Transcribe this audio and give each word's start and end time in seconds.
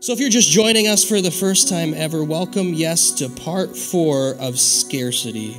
So, 0.00 0.12
if 0.12 0.20
you're 0.20 0.30
just 0.30 0.48
joining 0.48 0.86
us 0.86 1.02
for 1.02 1.20
the 1.20 1.30
first 1.32 1.68
time 1.68 1.92
ever, 1.92 2.22
welcome, 2.22 2.72
yes, 2.72 3.10
to 3.14 3.28
part 3.28 3.76
four 3.76 4.36
of 4.38 4.56
scarcity. 4.56 5.56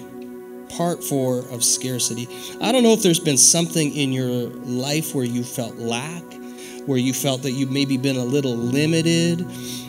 Part 0.69 1.03
four 1.03 1.39
of 1.49 1.61
scarcity. 1.61 2.25
I 2.61 2.71
don't 2.71 2.83
know 2.83 2.93
if 2.93 3.03
there's 3.03 3.19
been 3.19 3.37
something 3.37 3.93
in 3.93 4.13
your 4.13 4.47
life 4.49 5.13
where 5.13 5.25
you 5.25 5.43
felt 5.43 5.75
lack, 5.75 6.23
where 6.85 6.97
you 6.97 7.13
felt 7.13 7.41
that 7.41 7.51
you've 7.51 7.71
maybe 7.71 7.97
been 7.97 8.15
a 8.15 8.23
little 8.23 8.55
limited, 8.55 9.45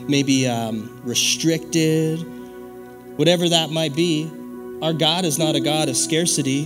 maybe 0.09 0.49
um, 0.49 1.01
restricted, 1.05 2.19
whatever 3.17 3.49
that 3.49 3.71
might 3.71 3.95
be. 3.95 4.29
Our 4.83 4.93
God 4.93 5.25
is 5.25 5.39
not 5.39 5.55
a 5.55 5.61
God 5.61 5.89
of 5.89 5.97
scarcity. 5.97 6.65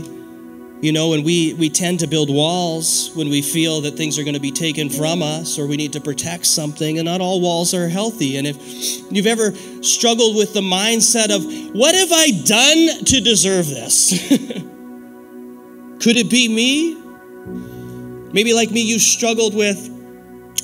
You 0.84 0.92
know, 0.92 1.14
and 1.14 1.24
we, 1.24 1.54
we 1.54 1.70
tend 1.70 2.00
to 2.00 2.06
build 2.06 2.28
walls 2.28 3.10
when 3.14 3.30
we 3.30 3.40
feel 3.40 3.80
that 3.80 3.96
things 3.96 4.18
are 4.18 4.22
going 4.22 4.34
to 4.34 4.40
be 4.40 4.50
taken 4.50 4.90
from 4.90 5.22
us 5.22 5.58
or 5.58 5.66
we 5.66 5.78
need 5.78 5.94
to 5.94 6.00
protect 6.02 6.44
something, 6.44 6.98
and 6.98 7.06
not 7.06 7.22
all 7.22 7.40
walls 7.40 7.72
are 7.72 7.88
healthy. 7.88 8.36
And 8.36 8.46
if 8.46 9.10
you've 9.10 9.26
ever 9.26 9.52
struggled 9.82 10.36
with 10.36 10.52
the 10.52 10.60
mindset 10.60 11.34
of, 11.34 11.42
what 11.74 11.94
have 11.94 12.12
I 12.12 12.32
done 12.44 13.02
to 13.02 13.20
deserve 13.22 13.66
this? 13.66 14.10
Could 16.02 16.18
it 16.18 16.28
be 16.28 16.48
me? 16.54 17.00
Maybe, 18.34 18.52
like 18.52 18.70
me, 18.70 18.82
you 18.82 18.98
struggled 18.98 19.54
with 19.54 19.86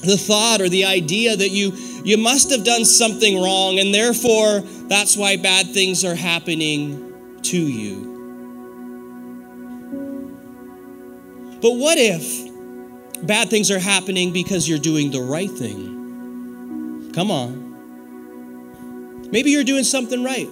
the 0.02 0.18
thought 0.18 0.60
or 0.60 0.68
the 0.68 0.84
idea 0.84 1.34
that 1.34 1.48
you, 1.48 1.72
you 2.04 2.18
must 2.18 2.50
have 2.50 2.62
done 2.62 2.84
something 2.84 3.40
wrong, 3.40 3.78
and 3.78 3.94
therefore 3.94 4.60
that's 4.86 5.16
why 5.16 5.38
bad 5.38 5.72
things 5.72 6.04
are 6.04 6.14
happening 6.14 7.40
to 7.44 7.56
you. 7.56 8.09
But 11.60 11.72
what 11.72 11.98
if 11.98 13.26
bad 13.26 13.50
things 13.50 13.70
are 13.70 13.78
happening 13.78 14.32
because 14.32 14.68
you're 14.68 14.78
doing 14.78 15.10
the 15.10 15.20
right 15.20 15.50
thing? 15.50 17.12
Come 17.14 17.30
on. 17.30 17.68
Maybe 19.30 19.50
you're 19.50 19.64
doing 19.64 19.84
something 19.84 20.24
right. 20.24 20.48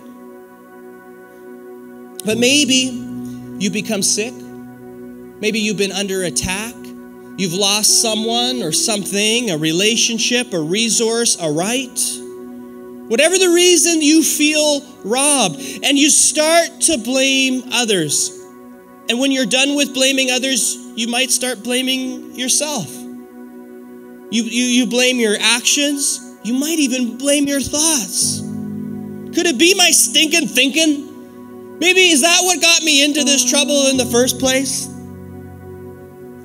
But 2.24 2.36
maybe 2.36 2.92
you 3.58 3.70
become 3.70 4.02
sick. 4.02 4.34
Maybe 4.34 5.60
you've 5.60 5.76
been 5.76 5.92
under 5.92 6.24
attack. 6.24 6.74
You've 7.36 7.54
lost 7.54 8.02
someone 8.02 8.62
or 8.62 8.72
something, 8.72 9.50
a 9.50 9.56
relationship, 9.56 10.52
a 10.52 10.60
resource, 10.60 11.36
a 11.40 11.50
right. 11.50 11.98
Whatever 13.08 13.38
the 13.38 13.48
reason, 13.48 14.02
you 14.02 14.22
feel 14.22 14.82
robbed 15.04 15.56
and 15.82 15.96
you 15.96 16.10
start 16.10 16.80
to 16.82 16.98
blame 16.98 17.62
others. 17.72 18.30
And 19.08 19.18
when 19.18 19.32
you're 19.32 19.46
done 19.46 19.76
with 19.76 19.94
blaming 19.94 20.30
others, 20.30 20.76
you 20.98 21.06
might 21.06 21.30
start 21.30 21.62
blaming 21.62 22.34
yourself. 22.34 22.88
You, 22.90 24.42
you, 24.42 24.64
you 24.64 24.86
blame 24.86 25.18
your 25.20 25.36
actions, 25.38 26.36
you 26.42 26.54
might 26.54 26.78
even 26.80 27.16
blame 27.16 27.46
your 27.46 27.60
thoughts. 27.60 28.40
Could 28.40 29.46
it 29.46 29.58
be 29.58 29.74
my 29.76 29.90
stinking 29.92 30.48
thinking? 30.48 31.78
Maybe 31.78 32.08
is 32.08 32.22
that 32.22 32.40
what 32.42 32.60
got 32.60 32.82
me 32.82 33.04
into 33.04 33.22
this 33.22 33.48
trouble 33.48 33.86
in 33.86 33.96
the 33.96 34.06
first 34.06 34.40
place? 34.40 34.86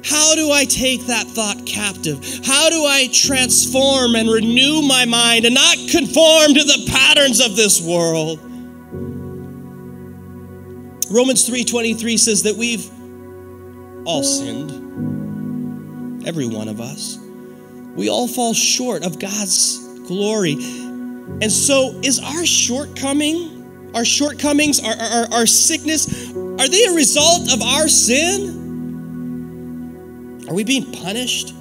How 0.05 0.35
do 0.35 0.51
I 0.51 0.65
take 0.65 1.07
that 1.07 1.25
thought 1.25 1.65
captive? 1.65 2.23
How 2.45 2.69
do 2.69 2.85
I 2.85 3.09
transform 3.11 4.15
and 4.15 4.29
renew 4.29 4.83
my 4.83 5.05
mind 5.05 5.45
and 5.45 5.55
not 5.55 5.77
conform 5.89 6.53
to 6.53 6.63
the 6.63 6.91
patterns 6.91 7.39
of 7.39 7.55
this 7.55 7.81
world? 7.81 8.39
Romans 11.09 11.47
3:23 11.49 12.17
says 12.17 12.43
that 12.43 12.55
we've 12.55 12.87
all 14.05 14.23
sinned. 14.23 14.71
Every 16.27 16.45
one 16.45 16.67
of 16.67 16.79
us. 16.79 17.17
We 17.95 18.09
all 18.09 18.27
fall 18.27 18.53
short 18.53 19.05
of 19.05 19.19
God's 19.19 19.79
glory. 20.07 20.53
And 20.53 21.51
so 21.51 21.99
is 22.03 22.19
our 22.19 22.45
shortcoming, 22.45 23.91
our 23.93 24.05
shortcomings, 24.05 24.79
our, 24.83 24.95
our, 24.95 25.33
our 25.33 25.45
sickness, 25.45 26.31
are 26.33 26.67
they 26.67 26.85
a 26.85 26.93
result 26.93 27.51
of 27.51 27.61
our 27.61 27.87
sin? 27.87 28.61
Are 30.47 30.53
we 30.53 30.63
being 30.63 30.91
punished? 30.91 31.53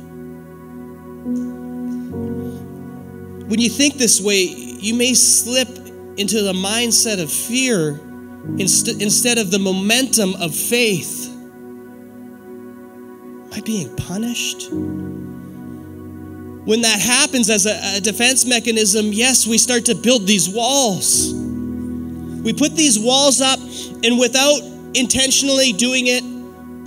When 3.48 3.58
you 3.60 3.70
think 3.70 3.94
this 3.94 4.20
way, 4.20 4.42
you 4.44 4.94
may 4.94 5.14
slip 5.14 5.69
into 6.16 6.42
the 6.42 6.52
mindset 6.52 7.22
of 7.22 7.32
fear 7.32 8.00
inst- 8.58 9.00
instead 9.00 9.38
of 9.38 9.50
the 9.50 9.58
momentum 9.58 10.34
of 10.36 10.54
faith. 10.54 11.31
I 13.52 13.60
being 13.60 13.94
punished? 13.96 14.70
When 16.64 16.80
that 16.82 17.00
happens 17.00 17.50
as 17.50 17.66
a, 17.66 17.96
a 17.96 18.00
defense 18.00 18.46
mechanism, 18.46 19.12
yes, 19.12 19.46
we 19.46 19.58
start 19.58 19.84
to 19.86 19.94
build 19.94 20.26
these 20.26 20.48
walls. 20.48 21.34
We 21.34 22.52
put 22.52 22.74
these 22.74 22.98
walls 22.98 23.40
up, 23.40 23.58
and 24.04 24.18
without 24.18 24.60
intentionally 24.94 25.72
doing 25.72 26.06
it, 26.06 26.24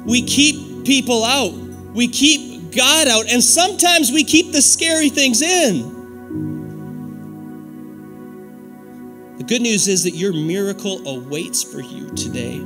we 0.06 0.24
keep 0.24 0.86
people 0.86 1.24
out. 1.24 1.54
We 1.94 2.08
keep 2.08 2.74
God 2.76 3.08
out, 3.08 3.32
and 3.32 3.44
sometimes 3.44 4.12
we 4.12 4.24
keep 4.24 4.52
the 4.52 4.62
scary 4.62 5.10
things 5.10 5.42
in. 5.42 5.94
The 9.38 9.44
good 9.44 9.62
news 9.62 9.88
is 9.88 10.04
that 10.06 10.16
your 10.16 10.34
miracle 10.34 11.08
awaits 11.08 11.62
for 11.62 11.82
you 11.82 12.10
today. 12.16 12.66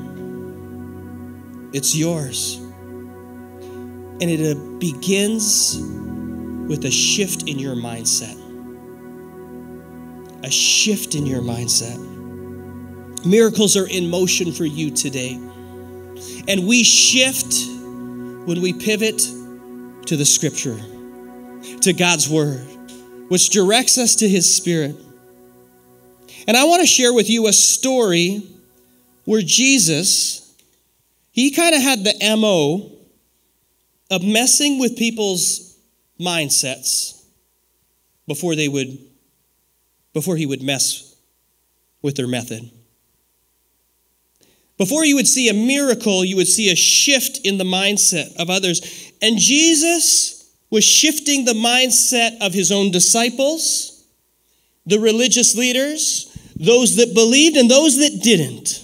It's 1.74 1.96
yours. 1.96 2.62
And 4.22 4.30
it 4.30 4.56
uh, 4.56 4.60
begins 4.80 5.78
with 6.68 6.86
a 6.86 6.92
shift 6.92 7.44
in 7.44 7.58
your 7.58 7.76
mindset. 7.76 8.38
A 10.44 10.52
shift 10.52 11.16
in 11.16 11.26
your 11.26 11.42
mindset. 11.42 11.98
Miracles 13.26 13.76
are 13.76 13.88
in 13.88 14.10
motion 14.10 14.52
for 14.52 14.66
you 14.66 14.92
today. 14.92 15.34
And 16.48 16.68
we 16.68 16.84
shift 16.84 17.54
when 18.46 18.62
we 18.62 18.74
pivot 18.74 19.18
to 20.06 20.18
the 20.18 20.26
scripture, 20.26 20.78
to 21.82 21.94
God's 21.94 22.30
word, 22.30 22.66
which 23.30 23.50
directs 23.50 23.98
us 23.98 24.16
to 24.18 24.30
his 24.30 24.54
spirit. 24.54 24.96
And 26.48 26.58
I 26.58 26.64
want 26.64 26.82
to 26.82 26.88
share 26.88 27.14
with 27.14 27.30
you 27.30 27.48
a 27.48 27.54
story 27.54 28.44
where 29.26 29.42
Jesus, 29.42 30.56
he 31.32 31.52
kind 31.52 31.76
of 31.76 31.82
had 31.82 32.04
the 32.04 32.36
MO 32.38 32.99
of 34.10 34.24
messing 34.24 34.80
with 34.80 34.98
people's 34.98 35.78
mindsets 36.20 37.24
before 38.28 38.56
they 38.56 38.68
would 38.68 38.98
before 40.14 40.36
he 40.36 40.46
would 40.46 40.62
mess 40.62 41.16
with 42.02 42.16
their 42.16 42.28
method. 42.28 42.72
Before 44.78 45.06
you 45.06 45.16
would 45.16 45.28
see 45.28 45.50
a 45.50 45.54
miracle, 45.54 46.24
you 46.24 46.38
would 46.38 46.48
see 46.48 46.72
a 46.72 46.76
shift 46.76 47.40
in 47.44 47.58
the 47.58 47.66
mindset 47.66 48.36
of 48.38 48.50
others. 48.50 49.12
And 49.22 49.38
Jesus 49.38 50.50
was 50.70 50.86
shifting 50.86 51.46
the 51.46 51.54
mindset 51.54 52.38
of 52.40 52.54
his 52.54 52.72
own 52.72 52.92
disciples, 52.92 54.06
the 54.86 55.00
religious 55.00 55.56
leaders, 55.56 56.36
those 56.56 56.96
that 56.96 57.14
believed 57.14 57.58
and 57.58 57.70
those 57.70 57.98
that 57.98 58.22
didn't. 58.24 58.84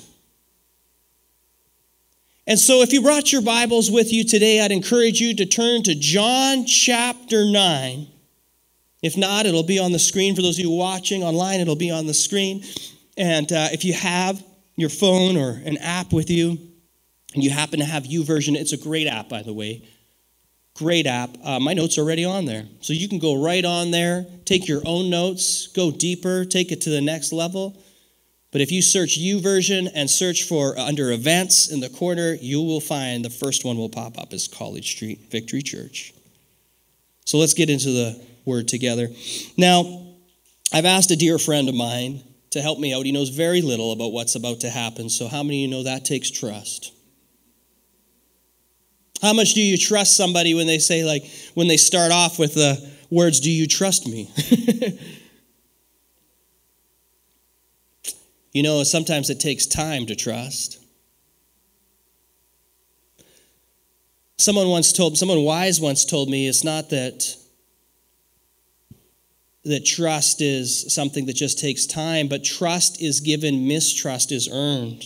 And 2.48 2.60
so, 2.60 2.82
if 2.82 2.94
you 2.94 3.02
brought 3.02 3.32
your 3.32 3.42
Bibles 3.42 3.90
with 3.90 4.14
you 4.14 4.24
today, 4.24 4.62
I'd 4.62 4.72
encourage 4.72 5.20
you 5.20 5.34
to 5.36 5.48
turn 5.48 5.82
to 5.84 5.96
John 5.96 6.68
chapter 6.68 7.44
9. 7.44 8.08
If 9.02 9.18
not, 9.18 9.48
it'll 9.48 9.64
be 9.64 9.80
on 9.80 9.92
the 9.92 10.00
screen. 10.00 10.36
For 10.36 10.44
those 10.44 10.60
of 10.60 10.66
you 10.66 10.70
watching 10.70 11.24
online, 11.24 11.60
it'll 11.60 11.76
be 11.76 11.90
on 11.90 12.06
the 12.06 12.14
screen. 12.14 12.64
And 13.18 13.52
uh, 13.52 13.70
if 13.72 13.84
you 13.84 13.94
have 13.94 14.44
your 14.76 14.90
phone 14.90 15.38
or 15.38 15.60
an 15.66 15.78
app 15.78 16.14
with 16.14 16.30
you, 16.30 16.60
and 17.34 17.44
you 17.44 17.50
happen 17.50 17.80
to 17.80 17.86
have 17.86 18.04
YouVersion, 18.04 18.56
it's 18.56 18.74
a 18.74 18.78
great 18.78 19.08
app, 19.08 19.28
by 19.28 19.42
the 19.42 19.54
way. 19.54 19.88
Great 20.76 21.08
app. 21.08 21.32
Uh, 21.44 21.60
my 21.60 21.74
notes 21.74 21.98
are 21.98 22.02
already 22.02 22.26
on 22.26 22.46
there. 22.46 22.66
So 22.82 22.94
you 22.94 23.10
can 23.10 23.18
go 23.18 23.42
right 23.42 23.66
on 23.66 23.90
there, 23.90 24.26
take 24.46 24.68
your 24.68 24.84
own 24.86 25.10
notes, 25.10 25.66
go 25.68 25.90
deeper, 25.90 26.46
take 26.46 26.72
it 26.72 26.82
to 26.82 26.92
the 26.92 27.02
next 27.02 27.34
level. 27.34 27.82
But 28.56 28.62
if 28.62 28.72
you 28.72 28.82
search 28.82 29.18
U 29.18 29.42
YouVersion 29.42 29.92
and 29.94 30.10
search 30.10 30.44
for 30.44 30.80
uh, 30.80 30.86
under 30.88 31.12
events 31.12 31.70
in 31.70 31.82
the 31.82 31.90
corner, 31.90 32.38
you 32.40 32.62
will 32.62 32.80
find 32.80 33.26
the 33.26 33.30
first 33.30 33.66
one 33.66 33.76
will 33.76 33.90
pop 33.90 34.18
up 34.18 34.32
is 34.32 34.48
College 34.48 34.92
Street 34.96 35.30
Victory 35.30 35.62
Church. 35.62 36.14
So 37.26 37.38
let's 37.38 37.54
get 37.54 37.70
into 37.70 37.90
the 37.90 38.26
word 38.46 38.70
together. 38.70 39.10
Now, 39.58 40.06
I've 40.72 40.86
asked 40.86 41.12
a 41.12 41.18
dear 41.18 41.38
friend 41.38 41.68
of 41.68 41.76
mine 41.76 42.24
to 42.52 42.62
help 42.62 42.80
me 42.80 42.94
out. 42.94 43.06
He 43.06 43.12
knows 43.12 43.28
very 43.28 43.62
little 43.62 43.92
about 43.92 44.14
what's 44.14 44.36
about 44.36 44.62
to 44.62 44.70
happen. 44.70 45.10
So, 45.10 45.28
how 45.28 45.44
many 45.44 45.66
of 45.66 45.70
you 45.70 45.76
know 45.76 45.84
that 45.84 46.06
takes 46.06 46.32
trust? 46.32 46.94
How 49.22 49.34
much 49.34 49.54
do 49.54 49.62
you 49.62 49.78
trust 49.78 50.16
somebody 50.16 50.54
when 50.54 50.66
they 50.66 50.80
say, 50.80 51.04
like, 51.04 51.26
when 51.56 51.68
they 51.68 51.76
start 51.76 52.14
off 52.14 52.40
with 52.40 52.54
the 52.54 52.90
words, 53.10 53.42
Do 53.42 53.52
you 53.52 53.68
trust 53.68 54.08
me? 54.08 54.32
you 58.56 58.64
know, 58.64 58.82
sometimes 58.84 59.30
it 59.30 59.42
takes 59.42 59.66
time 59.66 60.06
to 60.06 60.16
trust. 60.16 60.80
Someone 64.38 64.70
once 64.70 64.94
told, 64.94 65.18
someone 65.18 65.44
wise 65.44 65.82
once 65.82 66.06
told 66.06 66.30
me 66.30 66.48
it's 66.48 66.64
not 66.64 66.90
that 66.92 67.36
that 69.66 69.86
trust 69.86 70.40
is 70.40 70.94
something 70.94 71.26
that 71.26 71.36
just 71.36 71.60
takes 71.60 71.86
time, 71.86 72.30
but 72.30 72.46
trust 72.46 73.02
is 73.02 73.20
given, 73.20 73.68
mistrust 73.68 74.32
is 74.32 74.48
earned. 74.50 75.04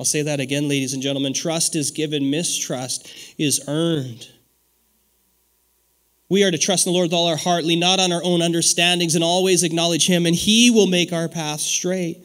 I'll 0.00 0.06
say 0.06 0.22
that 0.22 0.40
again, 0.40 0.66
ladies 0.66 0.92
and 0.92 1.02
gentlemen. 1.02 1.34
Trust 1.34 1.76
is 1.76 1.92
given, 1.92 2.30
mistrust 2.30 3.08
is 3.38 3.60
earned. 3.68 4.26
We 6.28 6.42
are 6.42 6.50
to 6.50 6.58
trust 6.58 6.84
in 6.84 6.92
the 6.92 6.96
Lord 6.96 7.10
with 7.10 7.14
all 7.14 7.28
our 7.28 7.36
heart, 7.36 7.62
lean 7.62 7.78
not 7.78 8.00
on 8.00 8.10
our 8.10 8.24
own 8.24 8.42
understandings, 8.42 9.14
and 9.14 9.22
always 9.22 9.62
acknowledge 9.62 10.08
Him, 10.08 10.26
and 10.26 10.34
He 10.34 10.68
will 10.72 10.88
make 10.88 11.12
our 11.12 11.28
path 11.28 11.60
straight. 11.60 12.24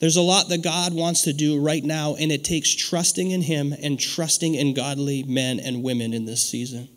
There's 0.00 0.16
a 0.16 0.22
lot 0.22 0.48
that 0.48 0.62
God 0.62 0.94
wants 0.94 1.22
to 1.22 1.32
do 1.34 1.60
right 1.60 1.84
now, 1.84 2.16
and 2.18 2.32
it 2.32 2.42
takes 2.42 2.74
trusting 2.74 3.30
in 3.30 3.42
Him 3.42 3.74
and 3.82 4.00
trusting 4.00 4.54
in 4.54 4.72
godly 4.72 5.22
men 5.24 5.60
and 5.60 5.82
women 5.82 6.14
in 6.14 6.24
this 6.24 6.42
season. 6.42 6.88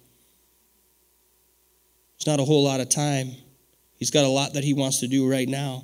It's 2.16 2.26
not 2.26 2.40
a 2.40 2.46
whole 2.46 2.64
lot 2.64 2.80
of 2.80 2.88
time. 2.88 3.32
He's 3.98 4.10
got 4.10 4.24
a 4.24 4.30
lot 4.30 4.54
that 4.54 4.64
He 4.64 4.74
wants 4.74 5.02
to 5.02 5.08
do 5.08 5.30
right 5.30 5.50
now. 5.50 5.84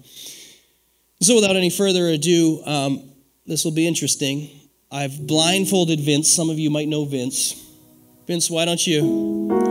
So, 1.21 1.35
without 1.35 1.57
any 1.57 1.69
further 1.69 2.07
ado, 2.07 2.63
um, 2.65 3.11
this 3.45 3.65
will 3.65 3.73
be 3.73 3.85
interesting. 3.85 4.49
I've 4.89 5.27
blindfolded 5.27 5.99
Vince. 5.99 6.31
Some 6.31 6.49
of 6.49 6.57
you 6.57 6.69
might 6.69 6.87
know 6.87 7.03
Vince. 7.03 7.53
Vince, 8.27 8.49
why 8.49 8.63
don't 8.63 8.87
you 8.87 9.03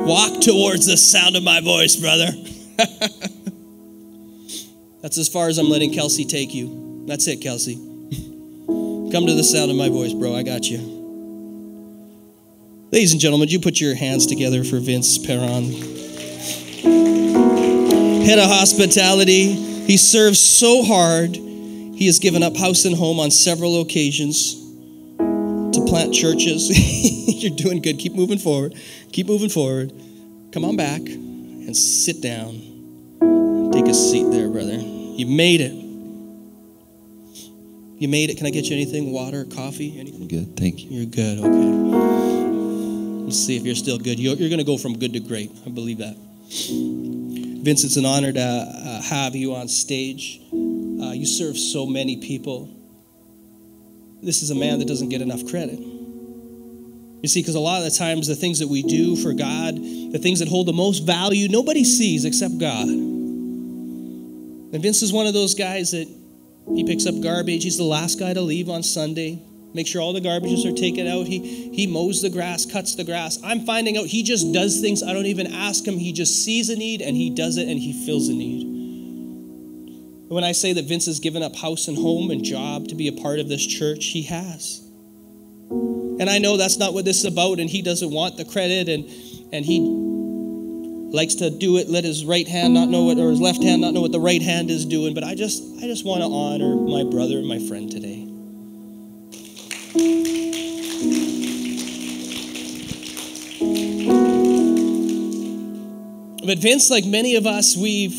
walk 0.06 0.42
towards 0.42 0.84
the 0.84 0.98
sound 0.98 1.34
of 1.34 1.42
my 1.42 1.62
voice, 1.62 1.96
brother? 1.96 2.28
That's 5.00 5.16
as 5.16 5.28
far 5.28 5.48
as 5.48 5.56
I'm 5.56 5.70
letting 5.70 5.94
Kelsey 5.94 6.26
take 6.26 6.52
you. 6.52 6.87
That's 7.08 7.26
it, 7.26 7.40
Kelsey. 7.40 7.76
Come 7.76 9.26
to 9.26 9.34
the 9.34 9.42
sound 9.42 9.70
of 9.70 9.78
my 9.78 9.88
voice, 9.88 10.12
bro. 10.12 10.36
I 10.36 10.42
got 10.42 10.68
you. 10.68 10.76
Ladies 12.92 13.12
and 13.12 13.20
gentlemen, 13.20 13.48
you 13.48 13.60
put 13.60 13.80
your 13.80 13.94
hands 13.94 14.26
together 14.26 14.62
for 14.62 14.78
Vince 14.78 15.16
Perron. 15.16 15.72
Head 18.26 18.38
of 18.38 18.50
hospitality. 18.50 19.54
He 19.54 19.96
serves 19.96 20.38
so 20.38 20.82
hard. 20.82 21.34
He 21.34 22.04
has 22.04 22.18
given 22.18 22.42
up 22.42 22.54
house 22.54 22.84
and 22.84 22.94
home 22.94 23.18
on 23.20 23.30
several 23.30 23.80
occasions 23.80 24.56
to 25.16 25.84
plant 25.88 26.12
churches. 26.12 26.68
You're 27.42 27.56
doing 27.56 27.80
good. 27.80 27.98
Keep 27.98 28.12
moving 28.16 28.38
forward. 28.38 28.74
Keep 29.12 29.28
moving 29.28 29.48
forward. 29.48 29.94
Come 30.52 30.62
on 30.62 30.76
back 30.76 31.00
and 31.00 31.74
sit 31.74 32.20
down. 32.20 33.70
Take 33.72 33.86
a 33.86 33.94
seat 33.94 34.30
there, 34.30 34.50
brother. 34.50 34.76
You 34.76 35.24
made 35.24 35.62
it. 35.62 35.87
You 37.98 38.06
made 38.08 38.30
it. 38.30 38.36
Can 38.36 38.46
I 38.46 38.50
get 38.50 38.66
you 38.66 38.76
anything? 38.76 39.12
Water, 39.12 39.44
coffee, 39.44 39.98
anything? 39.98 40.28
Good, 40.28 40.56
thank 40.56 40.84
you. 40.84 40.90
You're 40.90 41.06
good, 41.06 41.38
okay. 41.40 43.24
Let's 43.24 43.44
see 43.44 43.56
if 43.56 43.64
you're 43.64 43.74
still 43.74 43.98
good. 43.98 44.18
You're, 44.18 44.36
you're 44.36 44.48
going 44.48 44.60
to 44.60 44.64
go 44.64 44.78
from 44.78 44.98
good 44.98 45.12
to 45.14 45.20
great. 45.20 45.50
I 45.66 45.70
believe 45.70 45.98
that. 45.98 46.16
Vince, 47.62 47.84
it's 47.84 47.96
an 47.96 48.06
honor 48.06 48.32
to 48.32 48.40
uh, 48.40 49.02
have 49.02 49.34
you 49.34 49.54
on 49.54 49.68
stage. 49.68 50.40
Uh, 50.52 51.12
you 51.12 51.26
serve 51.26 51.58
so 51.58 51.84
many 51.86 52.16
people. 52.16 52.74
This 54.22 54.42
is 54.42 54.50
a 54.50 54.54
man 54.54 54.78
that 54.78 54.88
doesn't 54.88 55.08
get 55.08 55.20
enough 55.20 55.44
credit. 55.48 55.78
You 55.78 57.28
see, 57.28 57.40
because 57.42 57.56
a 57.56 57.60
lot 57.60 57.78
of 57.78 57.84
the 57.84 57.98
times 57.98 58.28
the 58.28 58.36
things 58.36 58.60
that 58.60 58.68
we 58.68 58.82
do 58.82 59.16
for 59.16 59.32
God, 59.32 59.74
the 59.74 60.20
things 60.22 60.38
that 60.38 60.48
hold 60.48 60.68
the 60.68 60.72
most 60.72 61.00
value, 61.00 61.48
nobody 61.48 61.82
sees 61.82 62.24
except 62.24 62.58
God. 62.58 62.88
And 62.88 64.80
Vince 64.80 65.02
is 65.02 65.12
one 65.12 65.26
of 65.26 65.34
those 65.34 65.54
guys 65.54 65.90
that 65.90 66.06
he 66.74 66.84
picks 66.84 67.06
up 67.06 67.20
garbage. 67.20 67.64
He's 67.64 67.76
the 67.76 67.84
last 67.84 68.18
guy 68.18 68.34
to 68.34 68.40
leave 68.40 68.68
on 68.68 68.82
Sunday. 68.82 69.42
Make 69.74 69.86
sure 69.86 70.00
all 70.00 70.12
the 70.12 70.20
garbages 70.20 70.64
are 70.64 70.74
taken 70.74 71.06
out. 71.06 71.26
He, 71.26 71.70
he 71.72 71.86
mows 71.86 72.22
the 72.22 72.30
grass, 72.30 72.64
cuts 72.64 72.94
the 72.94 73.04
grass. 73.04 73.38
I'm 73.44 73.60
finding 73.66 73.98
out 73.98 74.06
he 74.06 74.22
just 74.22 74.52
does 74.52 74.80
things. 74.80 75.02
I 75.02 75.12
don't 75.12 75.26
even 75.26 75.46
ask 75.46 75.86
him. 75.86 75.98
He 75.98 76.12
just 76.12 76.44
sees 76.44 76.70
a 76.70 76.76
need 76.76 77.02
and 77.02 77.16
he 77.16 77.30
does 77.30 77.58
it 77.58 77.68
and 77.68 77.78
he 77.78 78.06
fills 78.06 78.28
a 78.28 78.34
need. 78.34 78.66
When 80.28 80.44
I 80.44 80.52
say 80.52 80.72
that 80.72 80.84
Vince 80.84 81.06
has 81.06 81.20
given 81.20 81.42
up 81.42 81.56
house 81.56 81.88
and 81.88 81.96
home 81.96 82.30
and 82.30 82.44
job 82.44 82.88
to 82.88 82.94
be 82.94 83.08
a 83.08 83.12
part 83.12 83.38
of 83.38 83.48
this 83.48 83.64
church, 83.64 84.06
he 84.06 84.22
has. 84.22 84.82
And 85.70 86.28
I 86.28 86.38
know 86.38 86.56
that's 86.56 86.78
not 86.78 86.92
what 86.92 87.04
this 87.04 87.18
is 87.18 87.24
about, 87.24 87.60
and 87.60 87.70
he 87.70 87.80
doesn't 87.80 88.10
want 88.10 88.36
the 88.36 88.44
credit, 88.44 88.88
and, 88.88 89.04
and 89.52 89.64
he 89.64 89.78
likes 91.10 91.36
to 91.36 91.50
do 91.50 91.78
it, 91.78 91.88
let 91.88 92.04
his 92.04 92.24
right 92.24 92.46
hand 92.46 92.74
not 92.74 92.88
know 92.88 93.04
what, 93.04 93.18
or 93.18 93.30
his 93.30 93.40
left 93.40 93.62
hand 93.62 93.80
not 93.80 93.94
know 93.94 94.00
what 94.00 94.12
the 94.12 94.20
right 94.20 94.42
hand 94.42 94.70
is 94.70 94.84
doing. 94.84 95.14
But 95.14 95.24
I 95.24 95.34
just, 95.34 95.62
I 95.78 95.82
just 95.82 96.04
want 96.04 96.20
to 96.22 96.26
honor 96.26 96.76
my 96.76 97.04
brother 97.10 97.38
and 97.38 97.46
my 97.46 97.58
friend 97.58 97.90
today. 97.90 98.24
But 106.46 106.58
Vince, 106.58 106.90
like 106.90 107.04
many 107.04 107.36
of 107.36 107.46
us, 107.46 107.76
we've 107.76 108.16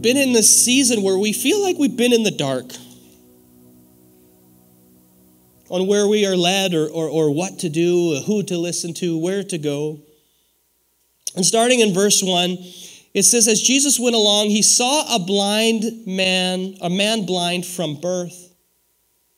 been 0.00 0.16
in 0.16 0.32
this 0.32 0.64
season 0.64 1.02
where 1.02 1.18
we 1.18 1.32
feel 1.32 1.60
like 1.60 1.76
we've 1.76 1.96
been 1.96 2.12
in 2.12 2.22
the 2.22 2.30
dark 2.30 2.66
on 5.68 5.86
where 5.86 6.06
we 6.06 6.24
are 6.24 6.36
led 6.36 6.72
or, 6.72 6.86
or, 6.86 7.08
or 7.08 7.34
what 7.34 7.58
to 7.58 7.68
do, 7.68 8.22
who 8.26 8.42
to 8.44 8.56
listen 8.56 8.94
to, 8.94 9.18
where 9.18 9.42
to 9.42 9.58
go. 9.58 10.00
And 11.38 11.46
starting 11.46 11.78
in 11.78 11.94
verse 11.94 12.20
1, 12.20 12.58
it 13.14 13.22
says, 13.22 13.46
As 13.46 13.62
Jesus 13.62 13.96
went 13.96 14.16
along, 14.16 14.50
he 14.50 14.60
saw 14.60 15.14
a 15.14 15.20
blind 15.20 16.04
man, 16.04 16.74
a 16.80 16.90
man 16.90 17.26
blind 17.26 17.64
from 17.64 18.00
birth. 18.00 18.52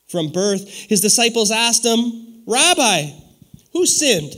From 0.08 0.32
birth. 0.32 0.66
His 0.66 1.02
disciples 1.02 1.50
asked 1.50 1.84
him, 1.84 2.42
Rabbi, 2.46 3.10
who 3.74 3.84
sinned? 3.84 4.32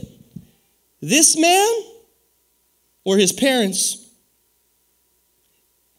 This 0.99 1.39
man 1.39 1.73
or 3.05 3.15
his 3.15 3.31
parents? 3.31 4.09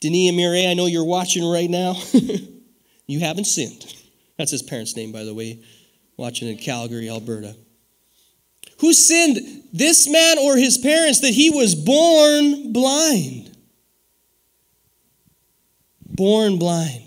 Denis 0.01 0.33
Amire, 0.33 0.71
I 0.71 0.75
know 0.75 0.85
you're 0.85 1.03
watching 1.03 1.51
right 1.51 1.71
now. 1.71 1.97
you 3.07 3.21
haven't 3.21 3.47
sinned. 3.47 3.87
That's 4.37 4.51
his 4.51 4.63
parents' 4.63 4.97
name, 4.97 5.13
by 5.13 5.25
the 5.25 5.33
way, 5.33 5.61
watching 6.19 6.47
in 6.47 6.59
Calgary, 6.59 7.09
Alberta. 7.09 7.57
Who 8.85 8.93
sinned, 8.93 9.63
this 9.73 10.07
man 10.07 10.37
or 10.37 10.59
his 10.59 10.77
parents, 10.77 11.21
that 11.21 11.31
he 11.31 11.49
was 11.49 11.75
born 11.75 12.71
blind? 12.71 13.57
Born 16.05 16.59
blind. 16.59 17.03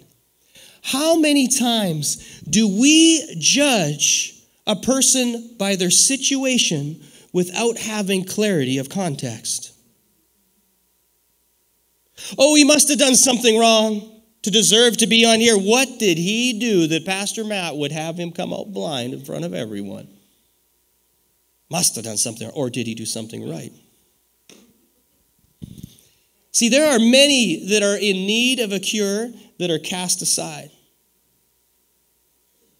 How 0.82 1.16
many 1.18 1.48
times 1.48 2.42
do 2.50 2.68
we 2.68 3.36
judge 3.38 4.42
a 4.66 4.76
person 4.76 5.54
by 5.60 5.76
their 5.76 5.92
situation 5.92 7.00
without 7.32 7.78
having 7.78 8.26
clarity 8.26 8.80
of 8.80 8.90
context? 8.90 9.72
Oh, 12.40 12.56
he 12.56 12.64
must 12.64 12.90
have 12.90 12.98
done 12.98 13.14
something 13.14 13.56
wrong 13.56 14.24
to 14.42 14.50
deserve 14.50 14.98
to 14.98 15.06
be 15.06 15.26
on 15.26 15.40
here. 15.40 15.60
What 15.60 16.00
did 16.00 16.18
he 16.18 16.58
do 16.58 16.88
that 16.88 17.06
Pastor 17.06 17.44
Matt 17.44 17.76
would 17.76 17.92
have 17.92 18.18
him 18.20 18.32
come 18.32 18.52
out 18.52 18.74
blind 18.74 19.14
in 19.14 19.24
front 19.24 19.46
of 19.46 19.54
everyone? 19.54 20.17
Must 21.70 21.96
have 21.96 22.06
done 22.06 22.18
something, 22.18 22.50
or 22.52 22.70
did 22.70 22.88
he 22.88 22.96
do 22.96 23.06
something 23.06 23.50
right? 23.50 23.74
See, 26.52 26.70
there 26.70 26.90
are 26.90 27.00
many 27.00 27.68
that 27.68 27.84
are 27.84 27.98
in 27.98 28.26
need 28.26 28.60
of 28.60 28.72
a 28.72 28.80
cure 28.80 29.30
that 29.60 29.70
are 29.70 29.80
cast 29.80 30.22
aside. 30.22 30.72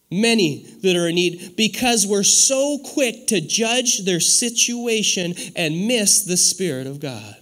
Many 0.10 0.66
that 0.84 0.96
are 0.96 1.10
in 1.10 1.16
need 1.16 1.56
because 1.58 2.08
we're 2.08 2.24
so 2.24 2.80
quick 2.94 3.28
to 3.28 3.42
judge 3.42 4.06
their 4.06 4.22
situation 4.22 5.36
and 5.56 5.88
miss 5.88 6.24
the 6.24 6.38
Spirit 6.38 6.88
of 6.88 7.00
God. 7.00 7.36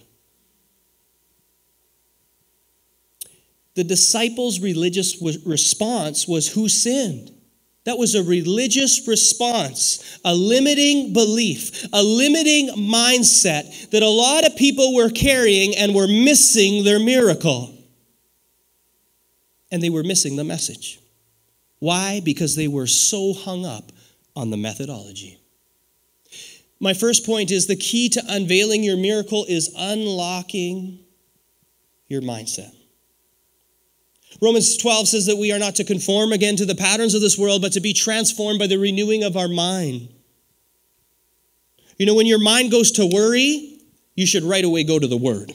The 3.76 3.84
disciples' 3.84 4.58
religious 4.58 5.22
response 5.44 6.26
was 6.26 6.48
who 6.48 6.68
sinned? 6.68 7.35
That 7.86 7.98
was 7.98 8.16
a 8.16 8.22
religious 8.22 9.06
response, 9.06 10.18
a 10.24 10.34
limiting 10.34 11.12
belief, 11.12 11.86
a 11.92 12.02
limiting 12.02 12.68
mindset 12.70 13.90
that 13.90 14.02
a 14.02 14.08
lot 14.08 14.44
of 14.44 14.56
people 14.56 14.92
were 14.92 15.08
carrying 15.08 15.74
and 15.76 15.94
were 15.94 16.08
missing 16.08 16.82
their 16.82 16.98
miracle. 16.98 17.72
And 19.70 19.80
they 19.80 19.90
were 19.90 20.02
missing 20.02 20.34
the 20.34 20.42
message. 20.42 20.98
Why? 21.78 22.20
Because 22.24 22.56
they 22.56 22.66
were 22.66 22.88
so 22.88 23.32
hung 23.32 23.64
up 23.64 23.92
on 24.34 24.50
the 24.50 24.56
methodology. 24.56 25.38
My 26.80 26.92
first 26.92 27.24
point 27.24 27.52
is 27.52 27.68
the 27.68 27.76
key 27.76 28.08
to 28.10 28.22
unveiling 28.28 28.82
your 28.82 28.96
miracle 28.96 29.46
is 29.48 29.72
unlocking 29.78 31.04
your 32.08 32.20
mindset. 32.20 32.74
Romans 34.40 34.76
12 34.76 35.08
says 35.08 35.26
that 35.26 35.36
we 35.36 35.52
are 35.52 35.58
not 35.58 35.76
to 35.76 35.84
conform 35.84 36.32
again 36.32 36.56
to 36.56 36.66
the 36.66 36.74
patterns 36.74 37.14
of 37.14 37.20
this 37.20 37.38
world, 37.38 37.62
but 37.62 37.72
to 37.72 37.80
be 37.80 37.92
transformed 37.92 38.58
by 38.58 38.66
the 38.66 38.78
renewing 38.78 39.24
of 39.24 39.36
our 39.36 39.48
mind. 39.48 40.08
You 41.98 42.04
know, 42.06 42.14
when 42.14 42.26
your 42.26 42.38
mind 42.38 42.70
goes 42.70 42.92
to 42.92 43.06
worry, 43.06 43.78
you 44.14 44.26
should 44.26 44.42
right 44.42 44.64
away 44.64 44.84
go 44.84 44.98
to 44.98 45.06
the 45.06 45.16
Word. 45.16 45.52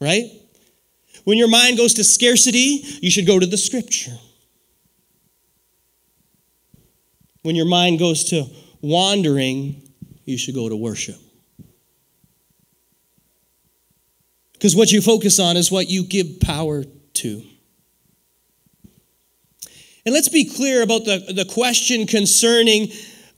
Right? 0.00 0.30
When 1.24 1.38
your 1.38 1.48
mind 1.48 1.76
goes 1.76 1.94
to 1.94 2.04
scarcity, 2.04 2.82
you 3.00 3.10
should 3.10 3.26
go 3.26 3.38
to 3.38 3.46
the 3.46 3.56
Scripture. 3.58 4.16
When 7.42 7.56
your 7.56 7.66
mind 7.66 7.98
goes 7.98 8.24
to 8.24 8.46
wandering, 8.80 9.82
you 10.24 10.38
should 10.38 10.54
go 10.54 10.68
to 10.68 10.76
worship. 10.76 11.16
Because 14.56 14.74
what 14.74 14.90
you 14.90 15.02
focus 15.02 15.38
on 15.38 15.56
is 15.56 15.70
what 15.70 15.88
you 15.88 16.04
give 16.04 16.40
power 16.40 16.84
to. 17.14 17.42
And 20.04 20.14
let's 20.14 20.28
be 20.28 20.44
clear 20.44 20.82
about 20.82 21.04
the, 21.04 21.32
the 21.34 21.44
question 21.44 22.06
concerning 22.06 22.88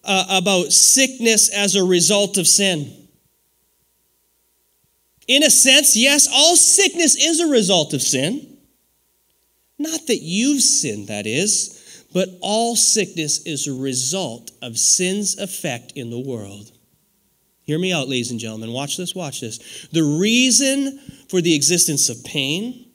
uh, 0.04 0.26
about 0.30 0.72
sickness 0.72 1.48
as 1.48 1.74
a 1.74 1.82
result 1.82 2.36
of 2.36 2.46
sin. 2.46 3.08
In 5.26 5.42
a 5.42 5.50
sense, 5.50 5.96
yes, 5.96 6.28
all 6.32 6.56
sickness 6.56 7.16
is 7.16 7.40
a 7.40 7.46
result 7.46 7.94
of 7.94 8.02
sin. 8.02 8.58
Not 9.78 10.06
that 10.06 10.18
you've 10.22 10.62
sinned, 10.62 11.08
that 11.08 11.26
is, 11.26 12.06
but 12.12 12.28
all 12.40 12.76
sickness 12.76 13.44
is 13.46 13.66
a 13.66 13.72
result 13.72 14.50
of 14.62 14.78
sin's 14.78 15.38
effect 15.38 15.92
in 15.94 16.10
the 16.10 16.18
world. 16.18 16.72
Hear 17.68 17.78
me 17.78 17.92
out, 17.92 18.08
ladies 18.08 18.30
and 18.30 18.40
gentlemen. 18.40 18.72
Watch 18.72 18.96
this, 18.96 19.14
watch 19.14 19.42
this. 19.42 19.88
The 19.92 20.02
reason 20.02 20.98
for 21.28 21.42
the 21.42 21.54
existence 21.54 22.08
of 22.08 22.24
pain, 22.24 22.86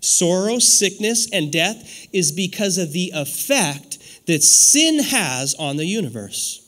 sorrow, 0.00 0.58
sickness, 0.60 1.28
and 1.30 1.52
death 1.52 2.06
is 2.10 2.32
because 2.32 2.78
of 2.78 2.94
the 2.94 3.12
effect 3.14 3.98
that 4.26 4.42
sin 4.42 5.02
has 5.02 5.54
on 5.56 5.76
the 5.76 5.84
universe. 5.84 6.66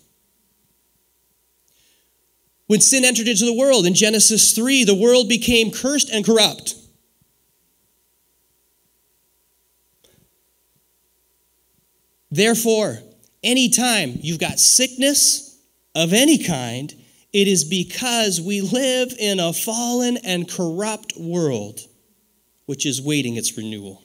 When 2.67 2.83
sin 2.83 3.07
entered 3.07 3.29
into 3.29 3.47
the 3.47 3.55
world 3.55 3.87
in 3.87 3.95
Genesis 3.95 4.53
3, 4.53 4.85
the 4.85 4.95
world 4.95 5.27
became 5.27 5.71
cursed 5.71 6.11
and 6.11 6.27
corrupt. 6.27 6.75
Therefore, 12.31 12.99
anytime 13.43 14.19
you've 14.21 14.39
got 14.39 14.59
sickness 14.59 15.59
of 15.95 16.13
any 16.13 16.37
kind, 16.37 16.95
it 17.35 17.49
is 17.49 17.65
because 17.65 18.41
we 18.41 18.63
live 18.63 19.13
in 19.19 19.41
a 19.41 19.53
fallen 19.53 20.17
and 20.19 20.49
corrupt 20.49 21.15
world 21.19 21.81
which 22.67 22.87
is 22.87 23.03
waiting 23.03 23.37
its 23.37 23.57
renewal. 23.59 24.03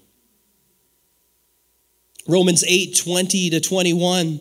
Romans 2.28 2.66
8 2.68 2.98
20 2.98 3.52
to 3.52 3.62
21 3.62 4.40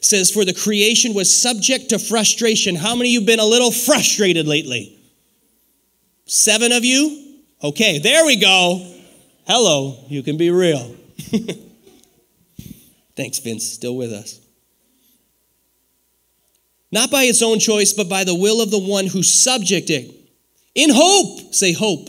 says, 0.00 0.30
For 0.30 0.44
the 0.44 0.54
creation 0.54 1.14
was 1.14 1.34
subject 1.34 1.90
to 1.90 1.98
frustration. 1.98 2.74
How 2.74 2.96
many 2.96 3.14
of 3.14 3.20
you 3.22 3.26
been 3.26 3.38
a 3.38 3.44
little 3.44 3.70
frustrated 3.70 4.48
lately? 4.48 4.98
Seven 6.26 6.72
of 6.72 6.84
you? 6.84 7.36
Okay, 7.62 7.98
there 7.98 8.24
we 8.24 8.36
go. 8.36 8.96
Hello, 9.46 10.04
you 10.08 10.22
can 10.22 10.36
be 10.36 10.50
real. 10.50 10.96
Thanks, 13.16 13.38
Vince, 13.38 13.66
still 13.66 13.96
with 13.96 14.12
us 14.12 14.40
not 16.92 17.10
by 17.10 17.24
its 17.24 17.42
own 17.42 17.58
choice, 17.58 17.92
but 17.92 18.08
by 18.08 18.24
the 18.24 18.34
will 18.34 18.60
of 18.60 18.70
the 18.70 18.78
one 18.78 19.06
who 19.06 19.22
subjected 19.22 20.04
it. 20.04 20.14
In 20.74 20.90
hope, 20.92 21.54
say 21.54 21.72
hope. 21.72 22.08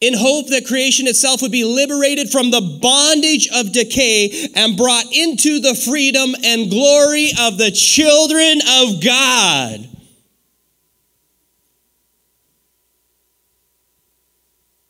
In 0.00 0.14
hope 0.14 0.48
that 0.48 0.66
creation 0.66 1.06
itself 1.06 1.42
would 1.42 1.52
be 1.52 1.64
liberated 1.64 2.30
from 2.30 2.50
the 2.50 2.78
bondage 2.80 3.48
of 3.54 3.72
decay 3.72 4.48
and 4.54 4.76
brought 4.76 5.04
into 5.12 5.60
the 5.60 5.74
freedom 5.74 6.34
and 6.42 6.70
glory 6.70 7.30
of 7.38 7.58
the 7.58 7.70
children 7.70 8.60
of 8.66 9.04
God. 9.04 9.86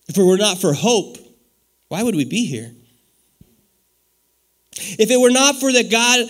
If 0.09 0.17
it 0.17 0.23
were 0.23 0.37
not 0.37 0.59
for 0.59 0.73
hope, 0.73 1.19
why 1.89 2.03
would 2.03 2.15
we 2.15 2.25
be 2.25 2.45
here? 2.47 2.73
If 4.77 5.11
it 5.11 5.21
were 5.21 5.31
not 5.31 5.57
for 5.57 5.73
that 5.73 5.91
God 5.91 6.29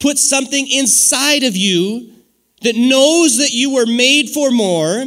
put 0.00 0.18
something 0.18 0.68
inside 0.68 1.42
of 1.42 1.56
you 1.56 2.12
that 2.62 2.76
knows 2.76 3.38
that 3.38 3.52
you 3.52 3.74
were 3.74 3.86
made 3.86 4.30
for 4.30 4.50
more, 4.50 5.04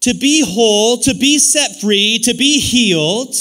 to 0.00 0.14
be 0.14 0.44
whole, 0.44 0.98
to 0.98 1.14
be 1.14 1.38
set 1.38 1.80
free, 1.80 2.18
to 2.18 2.34
be 2.34 2.58
healed. 2.58 3.34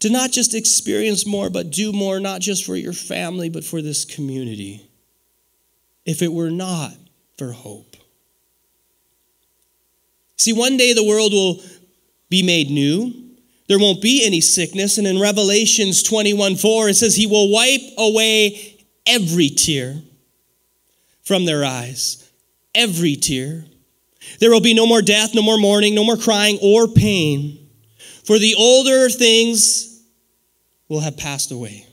To 0.00 0.10
not 0.10 0.30
just 0.30 0.54
experience 0.54 1.26
more, 1.26 1.50
but 1.50 1.70
do 1.70 1.92
more, 1.92 2.20
not 2.20 2.40
just 2.40 2.64
for 2.64 2.76
your 2.76 2.92
family, 2.92 3.48
but 3.48 3.64
for 3.64 3.82
this 3.82 4.04
community. 4.04 4.88
If 6.04 6.22
it 6.22 6.32
were 6.32 6.50
not 6.50 6.92
for 7.36 7.52
hope. 7.52 7.96
See, 10.36 10.52
one 10.52 10.76
day 10.76 10.92
the 10.92 11.04
world 11.04 11.32
will 11.32 11.60
be 12.28 12.42
made 12.42 12.70
new. 12.70 13.27
There 13.68 13.78
won't 13.78 14.00
be 14.00 14.24
any 14.24 14.40
sickness. 14.40 14.98
And 14.98 15.06
in 15.06 15.20
Revelations 15.20 16.02
21 16.02 16.56
4, 16.56 16.88
it 16.88 16.94
says, 16.94 17.14
He 17.14 17.26
will 17.26 17.52
wipe 17.52 17.82
away 17.96 18.84
every 19.06 19.50
tear 19.50 20.00
from 21.22 21.44
their 21.44 21.64
eyes. 21.64 22.28
Every 22.74 23.16
tear. 23.16 23.64
There 24.40 24.50
will 24.50 24.60
be 24.60 24.74
no 24.74 24.86
more 24.86 25.02
death, 25.02 25.34
no 25.34 25.42
more 25.42 25.58
mourning, 25.58 25.94
no 25.94 26.04
more 26.04 26.16
crying 26.16 26.58
or 26.62 26.88
pain. 26.88 27.68
For 28.24 28.38
the 28.38 28.54
older 28.54 29.08
things 29.08 30.02
will 30.88 31.00
have 31.00 31.16
passed 31.16 31.50
away. 31.50 31.86